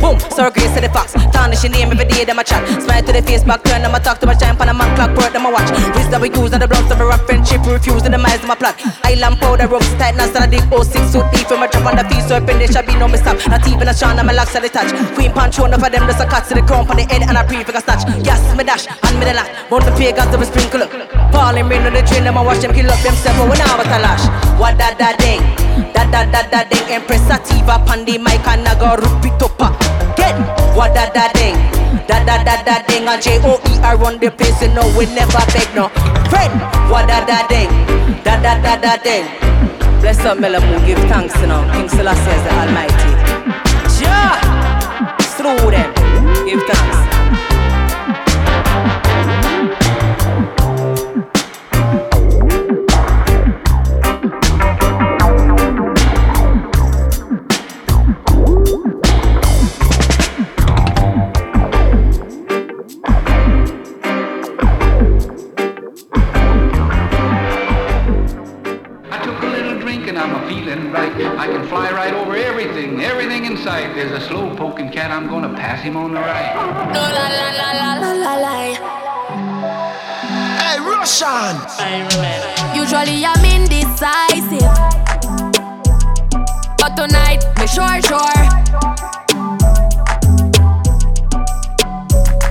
Boom, 0.08 0.16
Sir 0.32 0.48
Grace 0.48 0.72
to 0.72 0.80
the 0.80 0.88
fox. 0.88 1.12
Tarnish 1.36 1.60
your 1.64 1.72
name 1.72 1.92
every 1.92 2.08
day, 2.08 2.24
them 2.24 2.40
a 2.40 2.44
chat. 2.44 2.64
Smile 2.80 3.04
to 3.04 3.12
the 3.12 3.20
face, 3.20 3.44
back 3.44 3.60
turn 3.60 3.84
them 3.84 3.92
a 3.92 4.00
talk 4.00 4.16
to 4.20 4.26
my 4.26 4.32
shine, 4.32 4.56
pan 4.56 4.70
a 4.70 4.72
man 4.72 4.88
clock, 4.96 5.12
work 5.12 5.36
them 5.36 5.44
a 5.44 5.52
watch. 5.52 5.68
Wrist 5.92 6.08
that 6.08 6.16
we 6.16 6.32
use 6.32 6.48
and 6.56 6.64
the 6.64 6.68
bloods 6.68 6.88
of 6.88 6.96
a 6.96 7.04
rock 7.04 7.28
friendship, 7.28 7.60
refuse 7.68 8.00
and 8.08 8.16
the 8.16 8.18
miles 8.18 8.40
them 8.40 8.48
a 8.48 8.56
plot. 8.56 8.80
Island 9.04 9.36
powder, 9.36 9.68
ropes 9.68 9.92
tight, 10.00 10.16
now 10.16 10.24
stand 10.24 10.48
a 10.48 10.56
deep 10.56 10.64
06 10.64 11.12
suit 11.12 11.28
deep 11.28 11.44
from 11.44 11.60
a 11.60 11.68
drop 11.68 11.92
on 11.92 12.00
the 12.00 12.08
feet, 12.08 12.24
so 12.24 12.40
up 12.40 12.48
in 12.48 12.56
there 12.56 12.72
shall 12.72 12.88
be 12.88 12.96
no 12.96 13.04
mistake. 13.04 13.36
Not 13.52 13.68
even 13.68 13.84
a 13.84 13.92
shine, 13.92 14.16
I'm 14.16 14.24
a 14.24 14.32
locks 14.32 14.56
at 14.56 14.64
the 14.64 14.72
touch. 14.72 14.88
Queen 15.12 15.28
punch, 15.28 15.60
one 15.60 15.76
of 15.76 15.84
them, 15.84 16.04
just 16.08 16.24
a 16.24 16.24
cut 16.24 16.48
to 16.48 16.56
the 16.56 16.64
crown, 16.64 16.88
on 16.88 16.96
the 16.96 17.04
head, 17.04 17.28
and 17.28 17.36
a 17.36 17.44
prefix 17.44 17.76
a 17.76 17.84
snatch. 17.84 18.08
Yes, 18.24 18.40
me 18.56 18.64
dash, 18.64 18.88
and 18.88 19.12
me 19.20 19.28
the. 19.28 19.44
Bout 19.68 19.84
the 19.84 19.92
pagans, 19.92 20.32
they 20.32 20.48
sprinkle 20.48 20.88
up. 20.88 20.90
Falling 21.36 21.68
rain 21.68 21.84
on 21.84 21.92
the 21.92 22.00
train, 22.08 22.24
them 22.24 22.40
a 22.40 22.42
watch 22.42 22.64
them 22.64 22.72
kill 22.72 22.88
up 22.88 22.96
themselves, 23.04 23.36
but 23.36 23.44
when 23.44 23.60
I 23.60 23.76
was 23.76 23.84
a 23.92 24.00
lash. 24.00 24.24
What 24.56 24.80
da 24.80 24.96
da 24.96 25.12
ding, 25.20 25.44
da 26.10 26.24
da 26.24 26.42
da 26.50 26.64
ding, 26.68 26.88
Empress 26.90 27.22
Sativa, 27.26 27.78
Pandi, 27.86 28.18
Mike, 28.18 28.46
and 28.48 28.66
I 28.66 28.74
go 28.78 28.96
repeat 28.96 29.42
up. 29.42 29.58
Get 30.16 30.34
what 30.74 30.94
da 30.94 31.10
da 31.12 31.30
ding, 31.32 31.56
da 32.06 32.24
da 32.24 32.42
da 32.42 32.62
da 32.62 32.82
ding. 32.86 33.06
A 33.08 33.20
J 33.20 33.40
O 33.44 33.60
E 33.68 33.78
I 33.82 33.94
run 33.94 34.18
the 34.18 34.30
place, 34.30 34.60
you 34.62 34.68
know 34.74 34.86
we 34.96 35.06
never 35.06 35.42
beg 35.52 35.68
no. 35.74 35.88
Friend, 36.30 36.52
what 36.90 37.06
da 37.08 37.24
da 37.24 37.46
ding, 37.48 37.70
da 38.24 38.40
da 38.40 38.60
da 38.60 38.76
da 38.76 38.96
ding. 39.02 39.26
Bless 40.00 40.20
up, 40.24 40.38
Melamu, 40.38 40.84
give 40.86 40.98
thanks, 41.10 41.34
you 41.40 41.46
know. 41.46 41.62
King 41.72 41.88
Selassie 41.88 42.30
is 42.30 42.42
the 42.44 42.52
Almighty. 42.54 43.12
Jah, 43.98 44.38
through 45.36 45.70
them, 45.70 45.90
give 46.46 46.62
thanks. 46.66 46.97
Gonna 75.92 75.96
him 75.96 75.96
on 75.96 76.12
the 76.12 76.20
right. 76.20 76.54
No 76.92 77.00
la 77.00 77.28
la 77.28 77.48
la 77.60 77.68
la 77.72 77.90
la 78.02 78.12
la 78.12 78.34
la. 78.44 78.54
Hey, 80.58 80.78
Russian! 80.80 81.56
Usually 82.74 83.24
I'm 83.24 83.44
indecisive, 83.44 84.72
but 86.78 86.96
tonight 86.96 87.44
me 87.58 87.66
sure 87.66 88.00
sure. 88.02 88.44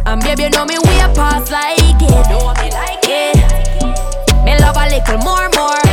And 0.06 0.21
baby, 0.21 0.43
you 0.43 0.50
know 0.50 0.65
me 0.65 0.78
way 0.80 1.00
past 1.15 1.52
like 1.52 1.78
it. 1.80 2.28
Me 2.30 2.69
like 2.71 3.08
it. 3.08 3.38
Me 4.45 4.58
love 4.60 4.78
a 4.78 4.88
little 4.89 5.17
more 5.19 5.50
more. 5.56 5.87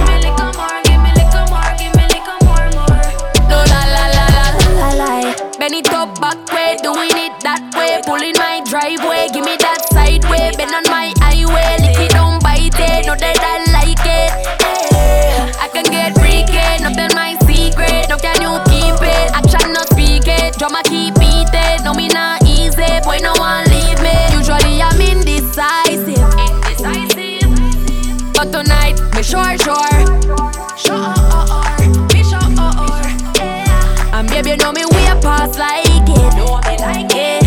Past 35.44 35.58
like 35.58 36.08
it. 36.08 36.36
Know 36.36 36.60
me 36.64 36.76
like 36.78 37.12
it. 37.14 37.44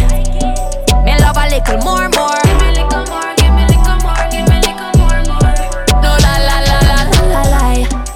Me 1.05 1.13
love 1.19 1.37
a 1.37 1.45
little 1.49 1.77
more, 1.83 2.09
more. 2.09 2.37
Give 2.43 2.59
me 2.61 2.69
little 2.77 3.05
more, 3.09 3.33
give 3.37 3.53
me 3.53 3.63
little 3.65 3.97
more, 4.03 4.25
give 4.29 4.47
me 4.49 4.57
little 4.65 4.91
more, 5.01 5.21
more. 5.29 5.55
No 6.01 6.11
la 6.23 6.33
la 6.47 6.57
la 6.69 6.77
la 6.89 6.99
la 7.11 7.21
la 7.33 7.41
la. 7.53 7.63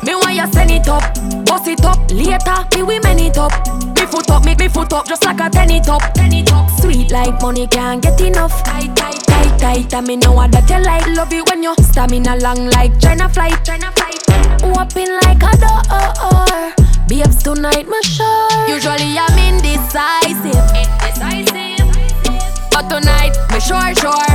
Me 0.04 0.16
want 0.16 0.36
you 0.36 0.48
send 0.54 0.72
it 0.72 0.88
up, 0.88 1.04
bust 1.46 1.68
it 1.68 1.84
up 1.86 2.00
later. 2.12 2.60
Me 2.76 2.84
we 2.84 3.00
man 3.00 3.20
it 3.20 3.38
up. 3.38 3.52
Me 3.96 4.06
foot 4.06 4.30
up, 4.30 4.46
make 4.46 4.60
me 4.60 4.68
foot 4.68 4.94
up 4.94 5.08
just 5.08 5.26
like 5.26 5.40
a 5.40 5.50
tenny 5.50 5.80
top. 5.82 6.14
Tenny 6.14 6.44
top. 6.44 6.70
Sweet 6.82 7.12
like 7.12 7.42
money 7.42 7.68
can't 7.68 8.02
get 8.02 8.20
enough. 8.22 8.64
Tight, 8.64 8.96
tight, 8.96 9.20
tight, 9.26 9.60
tight. 9.60 9.94
And 9.94 10.08
me 10.08 10.16
know 10.18 10.36
that 10.48 10.70
you 10.70 10.80
like. 10.80 11.08
Love 11.18 11.34
it 11.34 11.50
when 11.50 11.64
you 11.64 11.74
stamina 11.82 12.36
long 12.38 12.68
like 12.68 13.00
China 13.00 13.30
flight. 13.30 13.64
China 13.64 13.92
flight. 13.96 14.21
Open 14.64 15.10
like 15.22 15.44
a 15.44 15.54
door. 15.58 16.74
Babes 17.08 17.44
tonight, 17.44 17.88
me 17.88 18.02
sure. 18.04 18.68
Usually 18.68 19.18
I'm 19.18 19.38
indecisive. 19.38 20.56
Indecisive. 20.74 21.88
But 22.72 22.88
tonight, 22.90 23.34
me 23.52 23.60
sure, 23.60 23.94
sure. 23.96 24.32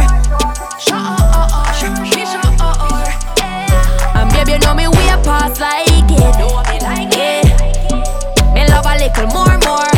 Sure, 0.78 1.16
sure. 1.74 1.96
And 4.14 4.30
baby, 4.30 4.52
you 4.52 4.58
know 4.58 4.74
me 4.74 4.88
way 4.88 5.16
past 5.24 5.60
like 5.60 5.88
it. 5.88 6.38
Know 6.38 6.62
me 6.68 6.78
like 6.80 7.16
it. 7.16 7.46
Me 8.54 8.66
love 8.68 8.86
a 8.86 8.96
little 8.98 9.26
more, 9.28 9.58
more. 9.64 9.95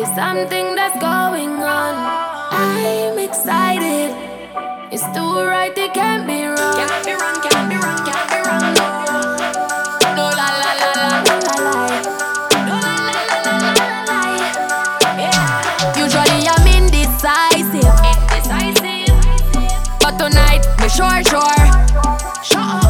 It's 0.00 0.14
something 0.14 0.74
that's 0.74 0.98
going 0.98 1.60
on. 1.60 1.94
I'm 2.50 3.18
excited. 3.18 4.16
It's 4.90 5.04
too 5.12 5.44
right, 5.44 5.76
it 5.76 5.92
can't 5.92 6.26
be 6.26 6.46
wrong. 6.46 6.74
Can't 6.80 7.04
be 7.04 7.12
wrong, 7.12 7.36
can't 7.44 7.68
be 7.68 7.76
wrong, 7.76 8.00
can't 8.08 8.26
be 8.32 8.40
wrong. 8.48 8.74
No 10.16 10.24
la 10.40 10.48
la 10.62 10.72
la 10.80 10.90
la 11.00 11.08
la 11.20 11.36
la. 11.36 11.76
No 12.68 12.76
la 12.80 12.96
la 13.04 13.24
la 13.44 13.52
la 13.60 13.72
la 13.80 13.98
la. 14.08 14.20
Yeah. 15.20 16.00
Usually 16.04 16.48
I'm 16.48 16.66
indecisive. 16.80 17.92
Indecisive. 18.08 19.20
But 20.00 20.16
tonight, 20.16 20.64
me 20.80 20.88
sure, 20.88 21.20
sure. 21.28 21.60
Sure, 22.40 22.80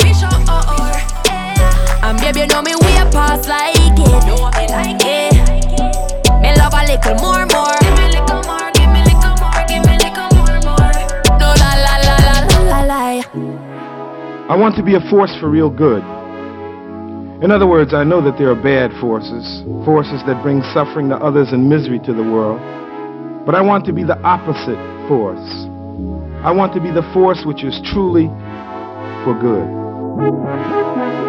me 0.00 0.10
sure. 0.16 0.40
And 2.02 2.16
baby, 2.18 2.40
you 2.40 2.46
know 2.46 2.62
me 2.62 2.74
way 2.80 2.96
past 3.12 3.46
like 3.46 3.73
little 6.94 7.14
more, 7.18 7.46
more. 7.50 7.74
Give 7.82 7.96
me 7.98 8.06
little 8.14 8.42
more, 8.46 8.70
give 8.78 8.90
me 8.94 9.02
little 9.02 9.34
more, 9.42 9.62
give 9.66 9.82
me 9.82 9.98
little 9.98 10.30
more, 10.38 10.58
more. 10.62 10.94
No 11.42 11.50
la 11.58 11.72
la 11.74 11.94
la 12.06 12.16
la 12.22 12.36
la 12.70 12.80
la. 12.86 13.02
I 14.46 14.56
want 14.56 14.76
to 14.76 14.82
be 14.82 14.94
a 14.94 15.00
force 15.10 15.34
for 15.40 15.50
real 15.50 15.70
good. 15.70 16.04
In 17.42 17.50
other 17.50 17.66
words, 17.66 17.92
I 17.94 18.04
know 18.04 18.22
that 18.22 18.38
there 18.38 18.50
are 18.50 18.54
bad 18.54 18.92
forces, 19.00 19.64
forces 19.84 20.22
that 20.26 20.40
bring 20.42 20.62
suffering 20.72 21.08
to 21.08 21.16
others 21.16 21.50
and 21.50 21.68
misery 21.68 21.98
to 22.00 22.14
the 22.14 22.22
world. 22.22 22.60
But 23.44 23.54
I 23.54 23.60
want 23.60 23.84
to 23.86 23.92
be 23.92 24.04
the 24.04 24.18
opposite 24.20 24.78
force. 25.08 25.66
I 26.46 26.52
want 26.52 26.72
to 26.74 26.80
be 26.80 26.90
the 26.90 27.02
force 27.12 27.42
which 27.44 27.64
is 27.64 27.80
truly 27.92 28.28
for 29.24 29.34
good. 29.40 31.23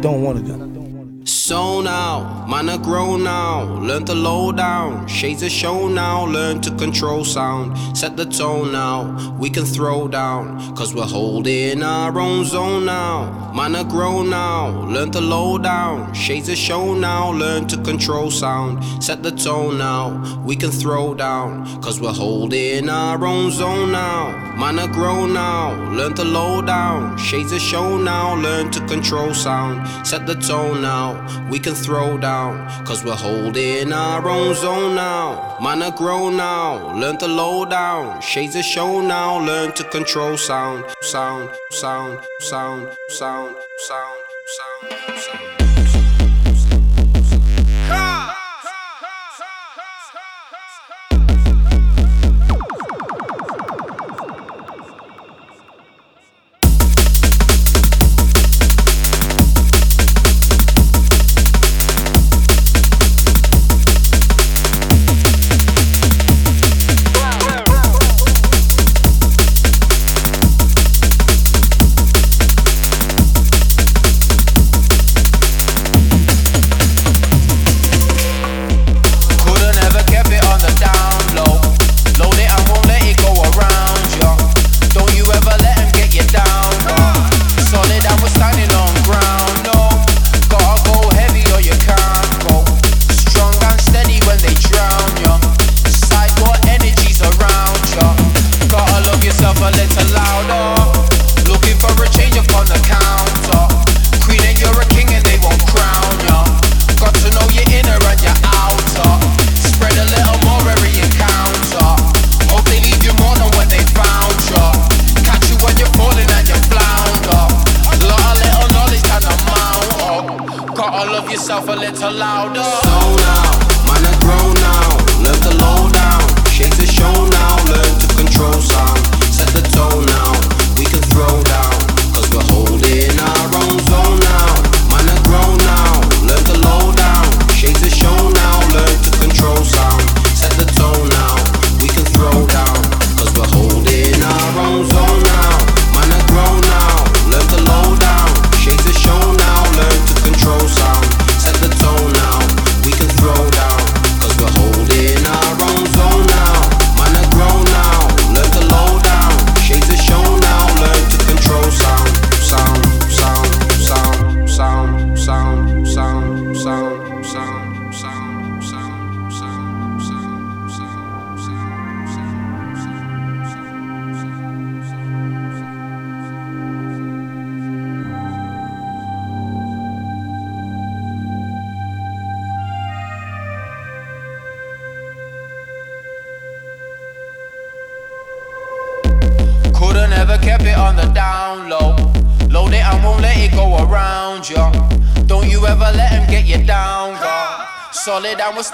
Don't 0.00 0.22
want 0.22 0.38
to 0.38 0.52
do. 0.52 0.68
So 1.24 1.82
now, 1.82 2.46
man, 2.48 2.68
I 2.68 2.78
grow 2.78 3.16
now, 3.16 3.64
learn 3.80 4.04
to 4.06 4.14
low 4.14 4.52
down. 4.52 5.06
Shades 5.06 5.42
of 5.42 5.50
show 5.50 5.88
now, 5.88 6.24
learn 6.24 6.60
to 6.62 6.70
control 6.76 7.24
sound. 7.24 7.76
Set 7.96 8.16
the 8.16 8.24
tone 8.24 8.72
now, 8.72 9.36
we 9.38 9.50
can 9.50 9.64
throw 9.64 10.08
down. 10.08 10.74
Cause 10.74 10.94
we're 10.94 11.04
holding 11.04 11.82
our 11.82 12.18
own 12.18 12.44
zone 12.44 12.86
now. 12.86 13.52
Man, 13.54 13.76
I 13.76 13.82
grow 13.82 14.22
now, 14.22 14.86
learn 14.86 15.10
to 15.12 15.20
low 15.20 15.58
down. 15.58 16.14
Shades 16.14 16.48
of 16.48 16.56
show 16.56 16.94
now, 16.94 17.30
learn 17.32 17.66
to 17.68 17.76
control 17.82 18.30
sound. 18.30 18.82
Set 19.02 19.22
the 19.22 19.32
tone 19.32 19.78
now, 19.78 20.42
we 20.44 20.56
can 20.56 20.70
throw 20.70 21.14
down. 21.14 21.64
Cause 21.82 22.00
we're 22.00 22.12
holding 22.12 22.88
our 22.88 23.22
own 23.24 23.50
zone 23.50 23.92
now. 23.92 24.47
Man, 24.58 24.90
grow 24.90 25.24
now, 25.24 25.72
learn 25.92 26.14
to 26.14 26.24
low 26.24 26.60
down. 26.60 27.16
Shades 27.16 27.52
of 27.52 27.60
show 27.60 27.96
now, 27.96 28.34
learn 28.34 28.72
to 28.72 28.80
control 28.86 29.32
sound. 29.32 29.86
Set 30.04 30.26
the 30.26 30.34
tone 30.34 30.82
now 30.82 31.14
we 31.48 31.58
can 31.58 31.74
throw 31.74 32.18
down. 32.18 32.68
Cause 32.84 33.04
we're 33.04 33.14
holding 33.14 33.92
our 33.92 34.28
own 34.28 34.54
zone 34.54 34.94
now. 34.94 35.56
Man, 35.60 35.88
grow 35.96 36.28
now, 36.28 36.92
learn 36.94 37.18
to 37.18 37.28
low 37.28 37.64
down. 37.64 38.20
Shades 38.20 38.56
of 38.56 38.64
show 38.64 39.00
now, 39.00 39.38
learn 39.38 39.72
to 39.72 39.84
control 39.84 40.36
sound, 40.36 40.84
sound, 41.02 41.50
sound, 41.70 42.20
sound, 42.40 42.96
sound, 43.10 43.56
sound, 43.78 44.17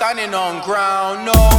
standing 0.04 0.34
on 0.34 0.60
ground. 0.60 1.24
No, 1.24 1.53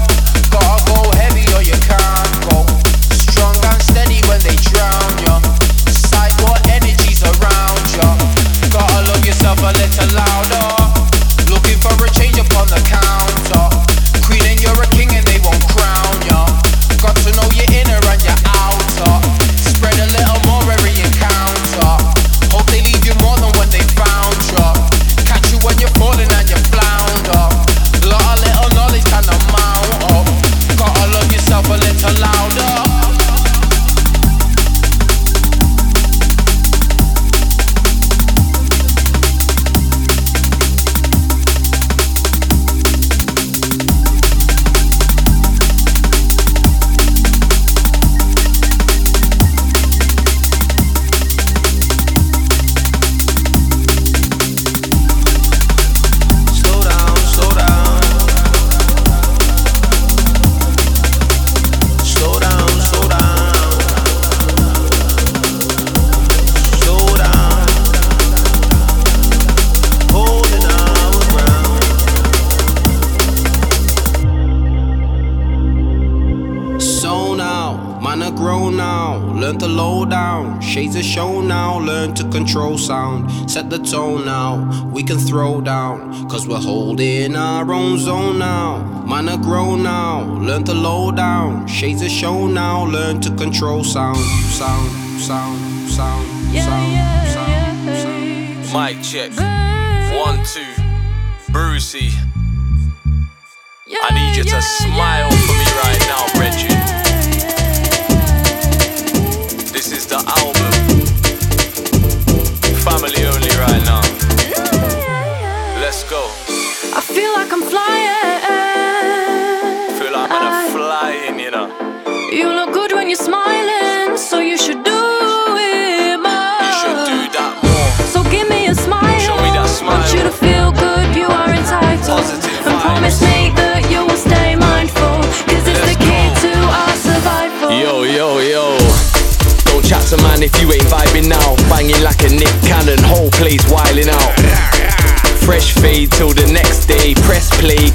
control 93.55 93.85
sound. 93.85 94.17
Sound, 94.17 95.04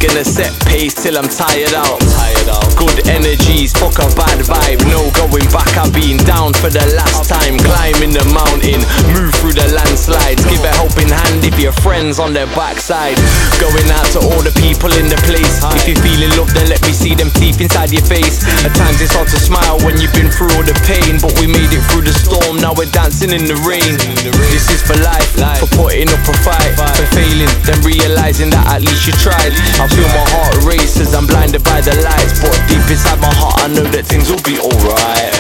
gonna 0.01 0.25
set 0.25 0.57
pace 0.65 0.97
till 0.97 1.21
I'm 1.21 1.29
tired 1.29 1.77
out. 1.77 2.01
Tired 2.01 2.49
out. 2.49 2.65
Good 2.81 3.05
energies, 3.07 3.77
fuck 3.77 4.01
a 4.01 4.09
bad 4.17 4.41
vibe. 4.49 4.81
No 4.89 5.13
going 5.13 5.45
back, 5.53 5.69
I've 5.77 5.93
been 5.93 6.17
down 6.25 6.57
for 6.57 6.73
the 6.73 6.81
last 6.97 7.29
time. 7.29 7.61
Climbing 7.61 8.17
the 8.17 8.25
mountain, 8.33 8.81
move 9.13 9.37
through 9.37 9.53
the 9.53 9.69
landslides. 9.77 10.41
Give 10.49 10.65
a 10.65 10.73
helping 10.81 11.13
hand 11.13 11.45
if 11.45 11.61
your 11.61 11.77
friends 11.85 12.19
on 12.19 12.33
their 12.33 12.49
backside. 12.57 13.21
Going 13.61 13.85
out 13.93 14.09
to 14.17 14.25
all 14.25 14.41
the 14.41 14.57
people 14.57 14.89
in 14.97 15.13
the 15.13 15.21
place. 15.29 15.61
If 15.77 15.85
you're 15.85 16.01
feeling 16.01 16.33
love, 16.41 16.49
then 16.57 16.73
let 16.73 16.81
me 16.89 16.97
see 16.97 17.13
them 17.13 17.29
teeth 17.37 17.61
inside 17.61 17.93
your 17.93 18.05
face. 18.09 18.41
At 18.65 18.73
times 18.73 19.05
it's 19.05 19.13
hard 19.13 19.29
to 19.29 19.39
smile 19.39 19.77
when 19.85 20.01
you've 20.01 20.17
been 20.17 20.33
through 20.33 20.49
all 20.57 20.65
the 20.65 20.77
pain, 20.89 21.21
but 21.21 21.37
we 21.37 21.45
made 21.45 21.69
it 21.77 21.85
through 21.93 22.09
the 22.09 22.17
storm. 22.17 22.57
Now 22.57 22.73
we're 22.73 22.89
dancing 22.89 23.37
in 23.37 23.45
the 23.45 23.61
rain. 23.69 24.01
This 24.49 24.65
is 24.73 24.81
for 24.81 24.97
life, 25.05 25.37
for 25.61 25.69
putting 25.77 26.09
up 26.09 26.25
a 26.25 26.35
fight, 26.41 26.73
for 26.97 27.09
failing, 27.13 27.53
then 27.69 27.85
realizing 27.85 28.49
that 28.57 28.65
at 28.65 28.81
least 28.81 29.05
you 29.05 29.13
tried. 29.21 29.53
I 29.77 29.90
feel 29.95 30.09
my 30.15 30.27
heart 30.35 30.55
race 30.65 30.97
as 31.01 31.15
I'm 31.15 31.27
blinded 31.27 31.63
by 31.65 31.81
the 31.81 31.95
lights, 32.03 32.39
but 32.41 32.55
deep 32.69 32.83
inside 32.91 33.21
my 33.21 33.33
heart, 33.35 33.59
I 33.65 33.69
know 33.69 33.87
that 33.95 34.05
things 34.07 34.31
will 34.31 34.43
be 34.47 34.57
alright. 34.59 35.35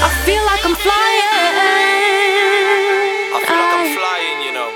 I 0.00 0.10
feel 0.26 0.42
like 0.46 0.62
I'm 0.64 0.76
flying. 0.78 1.26
I 3.34 3.38
feel 3.46 3.58
like 3.58 3.74
I'm 3.78 3.88
flying, 3.98 4.38
you 4.46 4.52
know. 4.54 4.70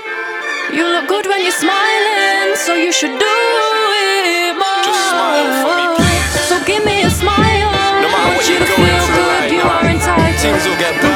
You 0.75 0.85
look 0.91 1.07
good 1.07 1.25
when 1.27 1.41
you're 1.43 1.55
smiling, 1.55 2.55
so 2.59 2.75
you 2.75 2.91
should 2.91 3.15
do 3.15 3.33
it 3.33 4.53
more. 4.59 4.83
Just 4.87 5.03
smile 5.11 5.51
for 5.63 5.73
me, 5.79 5.85
please. 5.95 6.27
So 6.49 6.55
give 6.65 6.83
me 6.83 7.03
a 7.07 7.11
smile. 7.11 7.71
No 8.03 8.07
matter 8.11 8.35
Want 8.35 8.37
what 8.37 8.45
you 8.49 8.59
you're 8.59 8.67
to 8.67 8.75
going 8.75 8.99
through 9.07 9.29
right 9.31 9.51
you 9.51 9.61
now, 9.63 9.79
are 9.79 9.87
entitled. 9.87 10.35
things 10.43 10.63
will 10.67 10.79
get 10.81 10.93
better. 11.01 11.12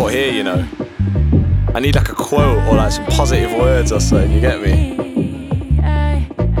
Put 0.00 0.14
here, 0.14 0.32
you 0.32 0.42
know. 0.42 0.66
I 1.74 1.80
need 1.80 1.94
like 1.94 2.08
a 2.08 2.14
quote 2.14 2.58
or 2.68 2.76
like 2.76 2.90
some 2.90 3.04
positive 3.06 3.52
words 3.52 3.92
or 3.92 4.00
something, 4.00 4.32
you 4.32 4.40
get 4.40 4.62
me? 4.62 4.96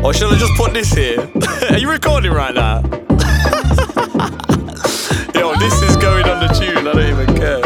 Or 0.04 0.12
should 0.12 0.32
I 0.32 0.36
just 0.36 0.54
put 0.56 0.74
this 0.74 0.92
here? 0.92 1.18
Are 1.70 1.78
you 1.78 1.90
recording 1.90 2.32
right 2.32 2.54
now? 2.54 2.82
Yo, 5.34 5.54
this 5.56 5.82
is 5.82 5.96
going 5.96 6.28
on 6.28 6.46
the 6.46 6.50
tune, 6.58 6.86
I 6.86 6.92
don't 6.92 7.20
even 7.20 7.36
care. 7.36 7.59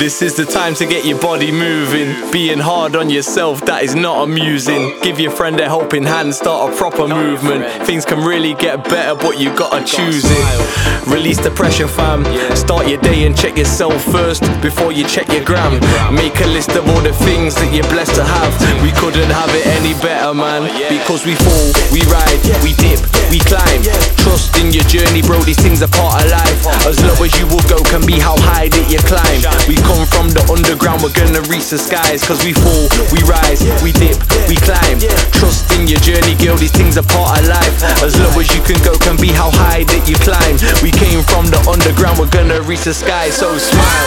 This 0.00 0.22
is 0.22 0.34
the 0.34 0.46
time 0.46 0.74
to 0.76 0.86
get 0.86 1.04
your 1.04 1.20
body 1.20 1.52
moving. 1.52 2.32
Being 2.32 2.58
hard 2.58 2.96
on 2.96 3.10
yourself, 3.10 3.60
that 3.66 3.82
is 3.84 3.94
not 3.94 4.24
amusing. 4.24 4.96
Give 5.02 5.20
your 5.20 5.30
friend 5.30 5.60
a 5.60 5.68
helping 5.68 6.04
hand, 6.04 6.34
start 6.34 6.72
a 6.72 6.74
proper 6.74 7.06
movement. 7.06 7.68
Things 7.84 8.06
can 8.06 8.24
really 8.24 8.54
get 8.54 8.82
better, 8.84 9.14
but 9.14 9.38
you 9.38 9.54
gotta 9.54 9.84
choose 9.84 10.24
it. 10.24 11.06
Release 11.06 11.36
the 11.38 11.50
pressure, 11.50 11.86
fam. 11.86 12.24
Start 12.56 12.88
your 12.88 12.96
day 13.02 13.26
and 13.26 13.36
check 13.36 13.58
yourself 13.58 14.00
first 14.08 14.40
before 14.62 14.90
you 14.90 15.04
check 15.04 15.28
your 15.28 15.44
gram. 15.44 15.76
Make 16.08 16.40
a 16.40 16.48
list 16.48 16.70
of 16.80 16.88
all 16.88 17.02
the 17.04 17.12
things 17.12 17.54
that 17.56 17.68
you're 17.68 17.88
blessed 17.92 18.14
to 18.16 18.24
have. 18.24 18.56
We 18.80 18.96
couldn't 18.96 19.28
have 19.28 19.52
it 19.52 19.68
any 19.68 19.92
better, 20.00 20.32
man. 20.32 20.64
Because 20.88 21.28
we 21.28 21.36
fall, 21.36 21.76
we 21.92 22.00
ride, 22.08 22.40
we 22.64 22.72
dip, 22.80 23.04
we 23.28 23.36
climb. 23.44 23.84
Trust 24.24 24.56
in 24.56 24.72
your 24.72 24.84
journey, 24.88 25.20
bro. 25.20 25.44
These 25.44 25.60
things 25.60 25.84
are 25.84 25.92
part 25.92 26.24
of 26.24 26.32
life. 26.32 26.88
As 26.88 26.96
low 27.04 27.20
as 27.20 27.36
you 27.36 27.44
will 27.52 27.64
go 27.68 27.84
can 27.84 28.00
be 28.08 28.16
how 28.16 28.40
high 28.48 28.72
that 28.72 28.86
you 28.88 28.96
climb. 29.04 29.44
We 29.68 29.76
come 29.90 30.06
from 30.06 30.30
the 30.30 30.42
underground, 30.46 31.02
we're 31.02 31.14
gonna 31.14 31.42
reach 31.50 31.70
the 31.70 31.78
skies. 31.78 32.22
Cause 32.22 32.38
we 32.46 32.52
fall, 32.52 32.86
we 33.10 33.18
rise, 33.26 33.62
we 33.82 33.90
dip, 33.90 34.18
we 34.46 34.54
climb. 34.62 35.02
Trust 35.34 35.66
in 35.74 35.90
your 35.90 35.98
journey, 36.06 36.34
girl. 36.38 36.56
These 36.56 36.70
things 36.72 36.96
are 36.96 37.06
part 37.10 37.40
of 37.40 37.46
life. 37.50 37.74
As 38.02 38.14
low 38.18 38.30
as 38.38 38.46
you 38.54 38.62
can 38.62 38.78
go 38.86 38.94
can 38.98 39.16
be 39.16 39.28
how 39.34 39.50
high 39.50 39.82
that 39.84 40.02
you 40.06 40.14
climb. 40.22 40.54
We 40.82 40.94
came 40.94 41.22
from 41.26 41.50
the 41.50 41.58
underground, 41.66 42.18
we're 42.18 42.30
gonna 42.30 42.62
reach 42.62 42.86
the 42.86 42.94
sky. 42.94 43.30
So 43.30 43.58
smile. 43.58 44.06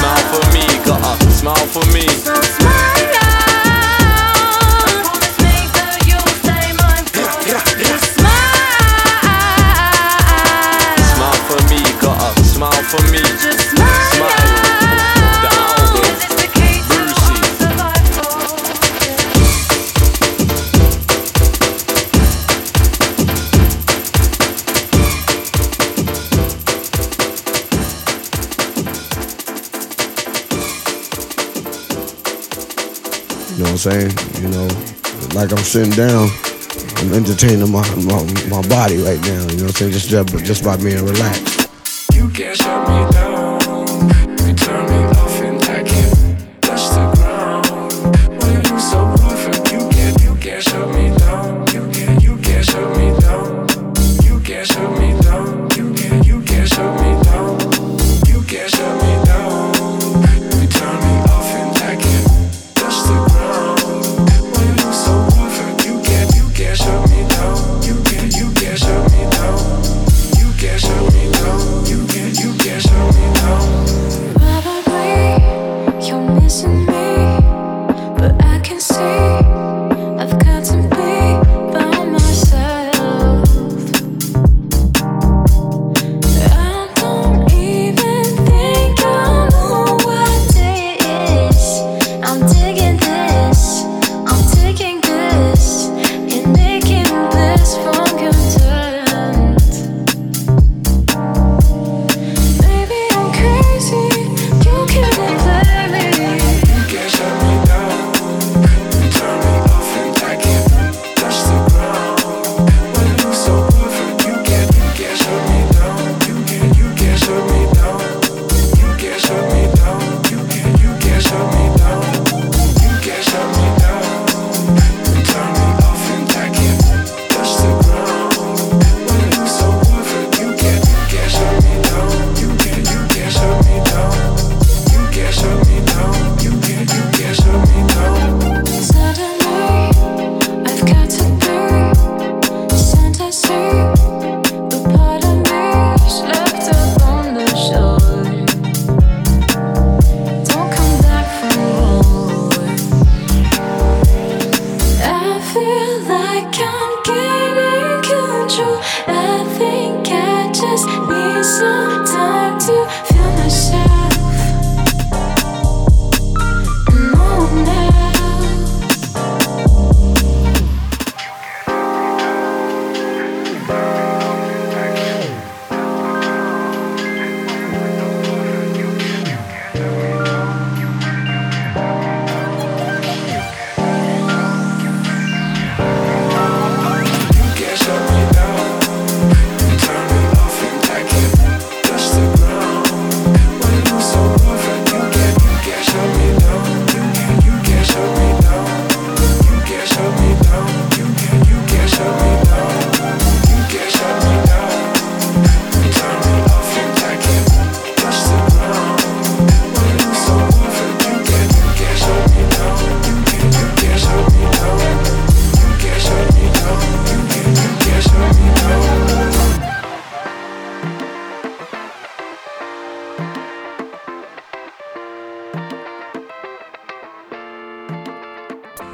Smile 0.00 0.24
for 0.32 0.44
me, 0.54 0.64
gotta 0.84 1.30
smile 1.30 1.66
for 1.68 1.84
me. 1.92 2.89
saying? 33.80 34.12
You 34.42 34.48
know, 34.48 34.68
like 35.34 35.52
I'm 35.52 35.64
sitting 35.64 35.92
down, 35.92 36.28
I'm 36.96 37.14
entertaining 37.14 37.72
my, 37.72 37.80
my, 37.96 38.22
my 38.50 38.60
body 38.68 38.98
right 38.98 39.20
now, 39.22 39.40
you 39.48 39.56
know 39.56 39.64
what 39.64 39.80
I'm 39.80 39.90
saying? 39.90 39.92
Just, 39.92 40.10
just 40.44 40.64
by 40.64 40.76
being 40.76 41.02
relaxed. 41.02 41.70
You 42.12 42.28
can't 42.28 42.56
shut 42.56 42.88
me 42.88 43.10
down. 43.12 43.29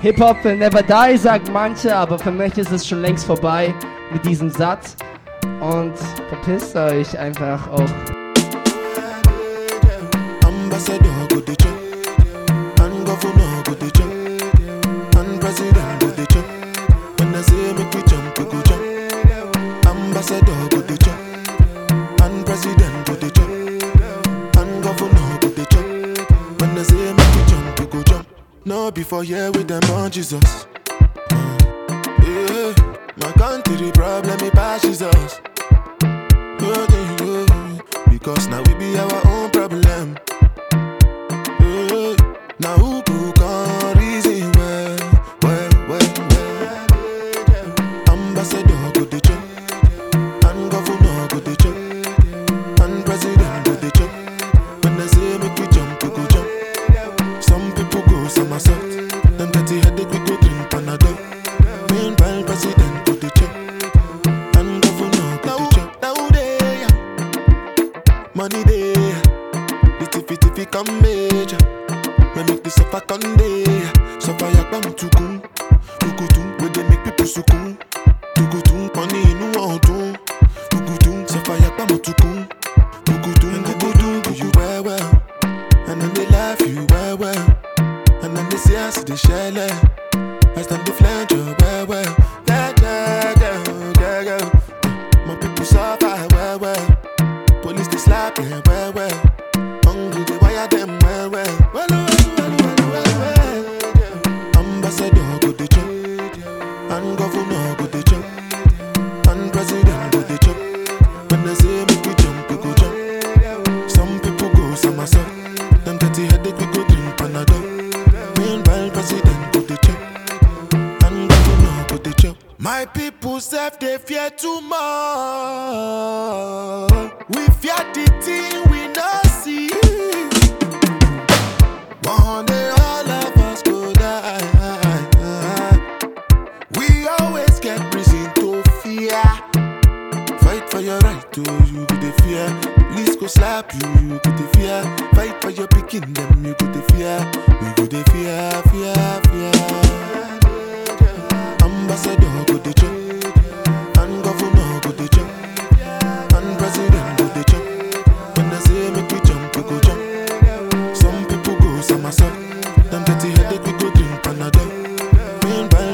Hip-Hop 0.07 0.45
will 0.45 0.57
never 0.57 0.85
die, 0.85 1.19
sagt 1.19 1.53
manche, 1.53 1.93
aber 1.93 2.17
für 2.17 2.31
mich 2.31 2.57
ist 2.57 2.71
es 2.71 2.87
schon 2.87 3.01
längst 3.01 3.27
vorbei 3.27 3.75
mit 4.13 4.25
diesem 4.25 4.51
Satz. 4.51 4.95
Und 5.61 5.95
verpisst 6.29 6.77
euch 6.77 7.19
einfach 7.19 7.69
auch. 7.73 7.81
Ambassador, 10.45 11.11
for 29.17 29.25
here 29.25 29.51
with 29.53 29.67
them 29.67 29.83
on 29.93 30.11
Jesus. 30.11 30.67
Yeah, 31.31 32.75
my 33.17 33.33
country 33.39 33.91
problem 33.93 34.39
it 34.41 34.53
passes 34.53 34.99
Jesus. 34.99 35.41
Oh, 36.61 37.47
because 38.11 38.47
now 38.49 38.63
we 38.67 38.75
be 38.75 38.99
our 38.99 39.27
own 39.29 39.51
problem. 39.51 40.19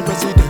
siempre 0.04 0.14
soy 0.20 0.41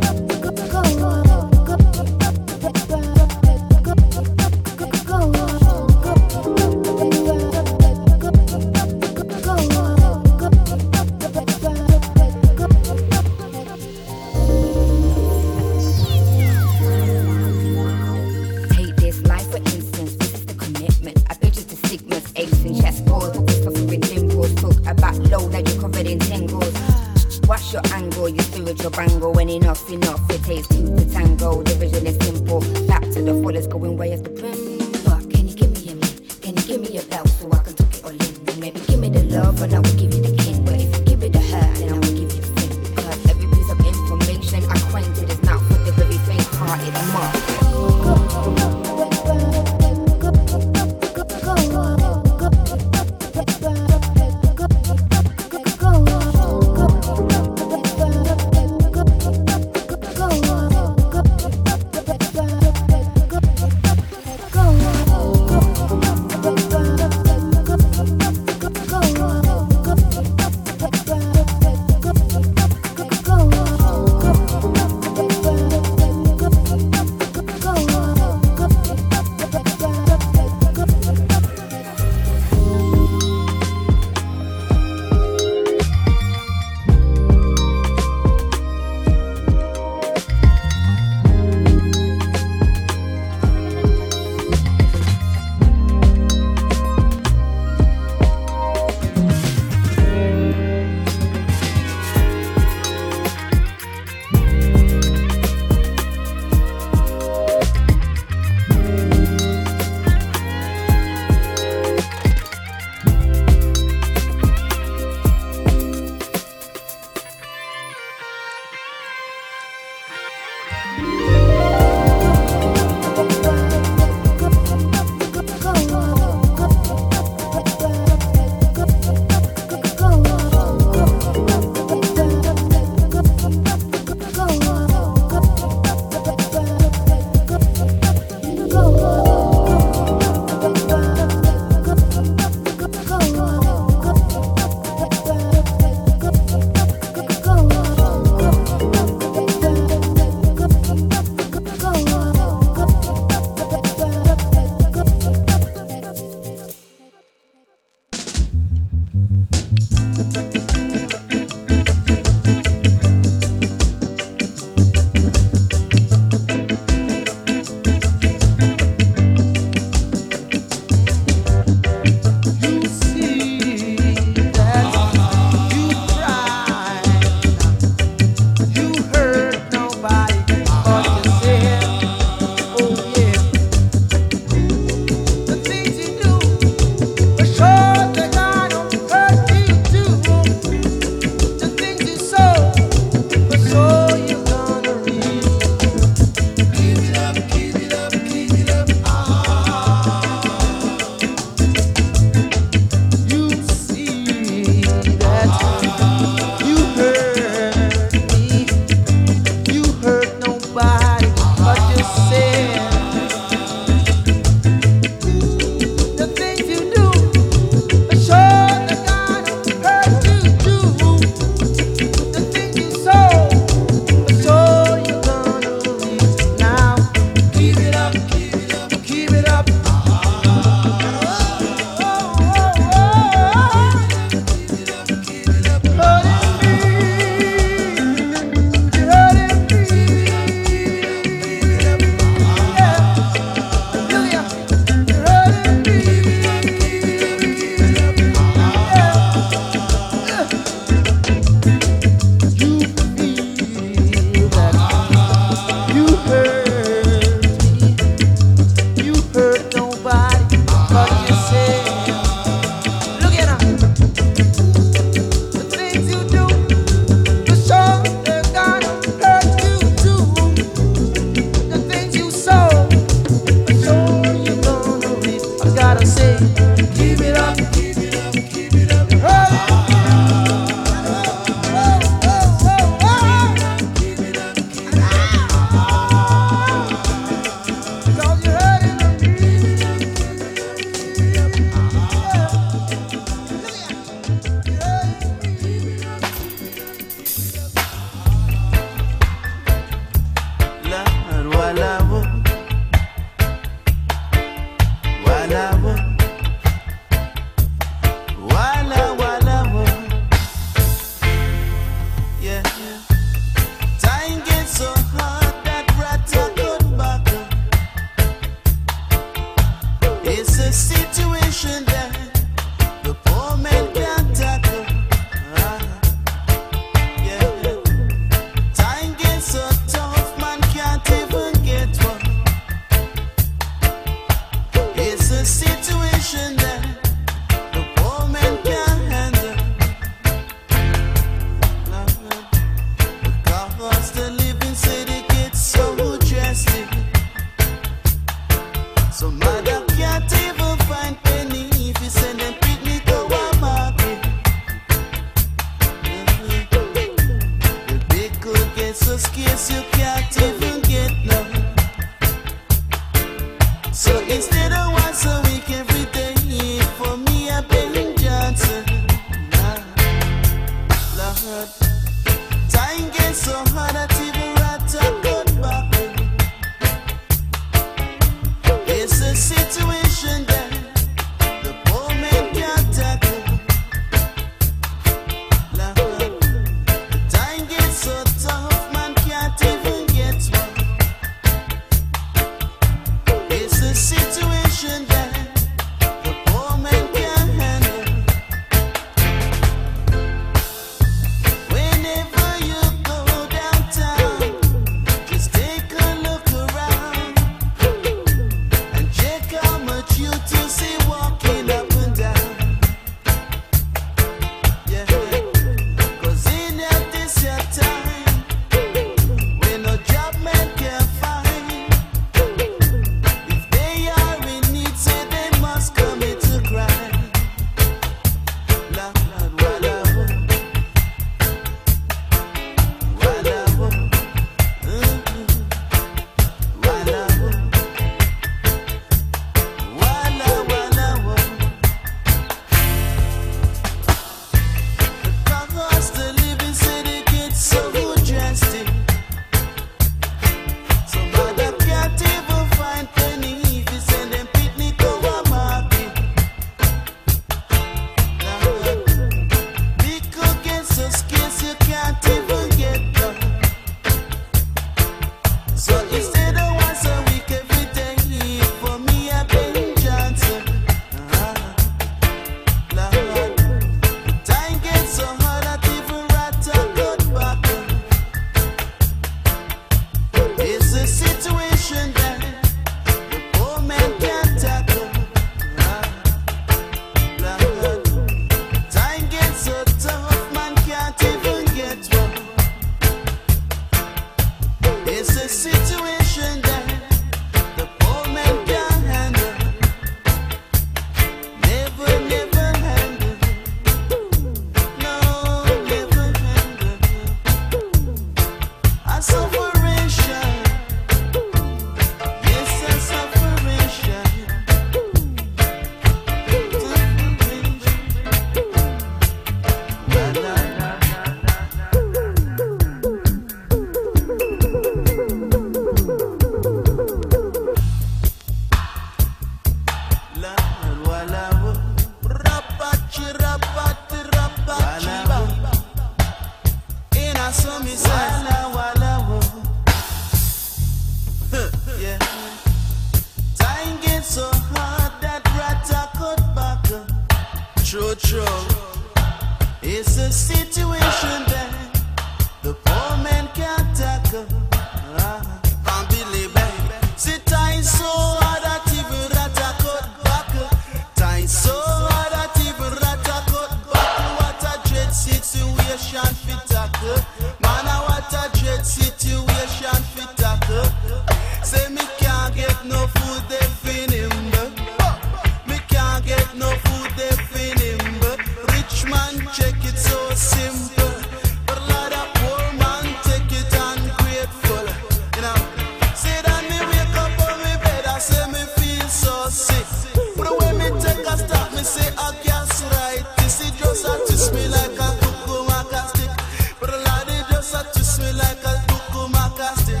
me 598.22 598.32
like 598.32 598.64
a 598.64 598.74
cuckoo 598.88 599.28
macassar. 599.28 600.00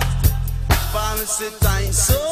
Fancy 0.92 1.50
time 1.60 1.92
so. 1.92 2.31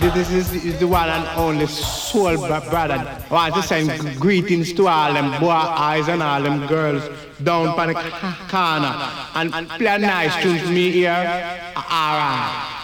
this 0.00 0.30
is, 0.30 0.78
the 0.78 0.86
one 0.86 1.08
and 1.08 1.26
only 1.38 1.66
soul 1.66 2.36
brother. 2.36 2.98
Oh, 3.30 3.36
I 3.36 3.50
want 3.50 3.54
to 3.54 3.62
send 3.62 4.20
greetings 4.20 4.72
to 4.74 4.88
all 4.88 5.12
them 5.12 5.40
boy 5.40 5.50
eyes 5.50 6.08
and 6.08 6.22
all 6.22 6.42
them 6.42 6.66
girls 6.66 7.02
down 7.42 7.76
by 7.76 7.86
the 7.86 7.94
corner 8.48 8.94
and 9.34 9.68
play 9.70 9.94
a 9.94 9.98
nice 9.98 10.42
tune 10.42 10.58
to 10.58 10.70
me 10.70 10.90
here. 10.90 11.72
All 11.76 12.16
right. 12.18 12.83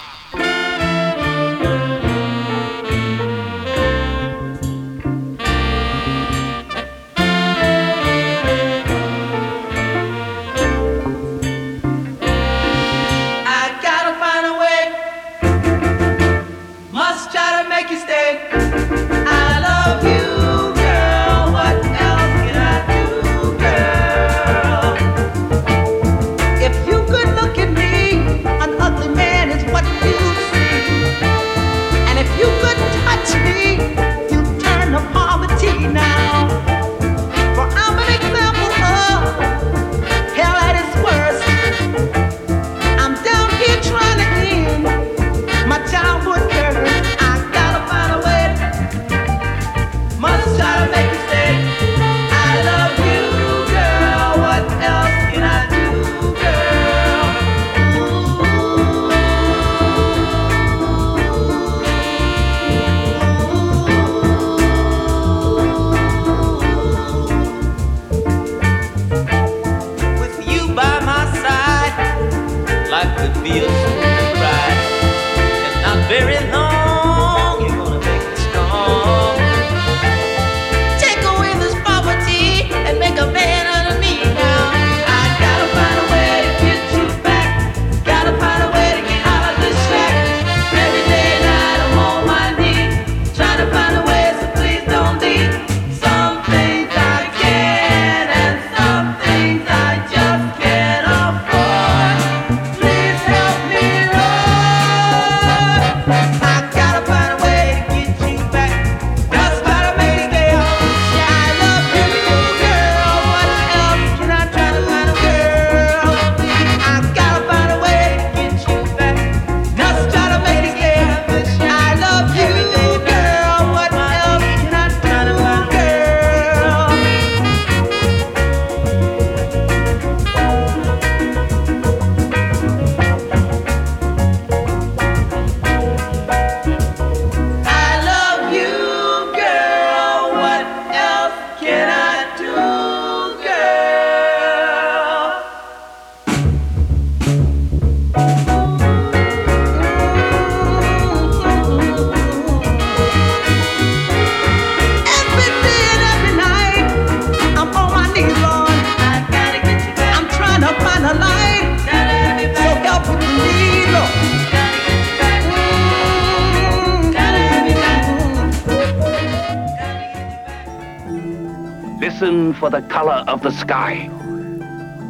color 173.00 173.24
of 173.28 173.40
the 173.42 173.50
sky. 173.50 174.10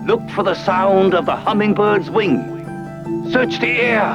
Look 0.07 0.23
for 0.31 0.45
the 0.45 0.55
sound 0.55 1.13
of 1.13 1.27
the 1.27 1.35
hummingbird's 1.35 2.09
wing. 2.09 2.39
Search 3.33 3.59
the 3.59 3.73
air 3.93 4.13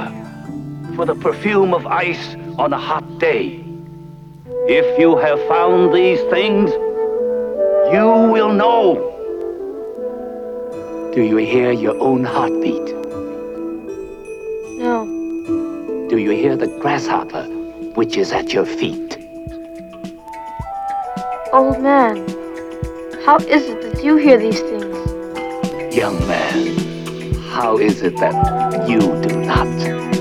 for 0.95 1.05
the 1.05 1.15
perfume 1.15 1.73
of 1.73 1.85
ice 1.85 2.37
on 2.57 2.71
a 2.71 2.77
hot 2.77 3.05
day. 3.19 3.61
If 4.79 4.97
you 4.97 5.17
have 5.17 5.39
found 5.49 5.93
these 5.93 6.21
things, 6.35 6.71
you 7.95 8.07
will 8.35 8.53
know. 8.53 9.11
Do 11.13 11.21
you 11.21 11.35
hear 11.35 11.73
your 11.73 11.99
own 11.99 12.23
heartbeat? 12.23 12.87
No. 14.85 15.03
Do 16.09 16.17
you 16.17 16.31
hear 16.31 16.55
the 16.55 16.67
grasshopper 16.79 17.43
which 17.99 18.15
is 18.15 18.31
at 18.31 18.53
your 18.53 18.65
feet? 18.65 19.17
Old 21.51 21.81
man. 21.81 22.34
How 23.25 23.37
is 23.37 23.67
it 23.67 23.81
that 23.81 24.03
you 24.03 24.17
hear 24.17 24.37
these 24.37 24.59
things? 24.59 25.95
Young 25.95 26.19
man, 26.27 27.33
how 27.49 27.75
is 27.75 28.03
it 28.03 28.17
that 28.17 28.87
you 28.87 28.99
do 28.99 29.41
not? 29.41 30.14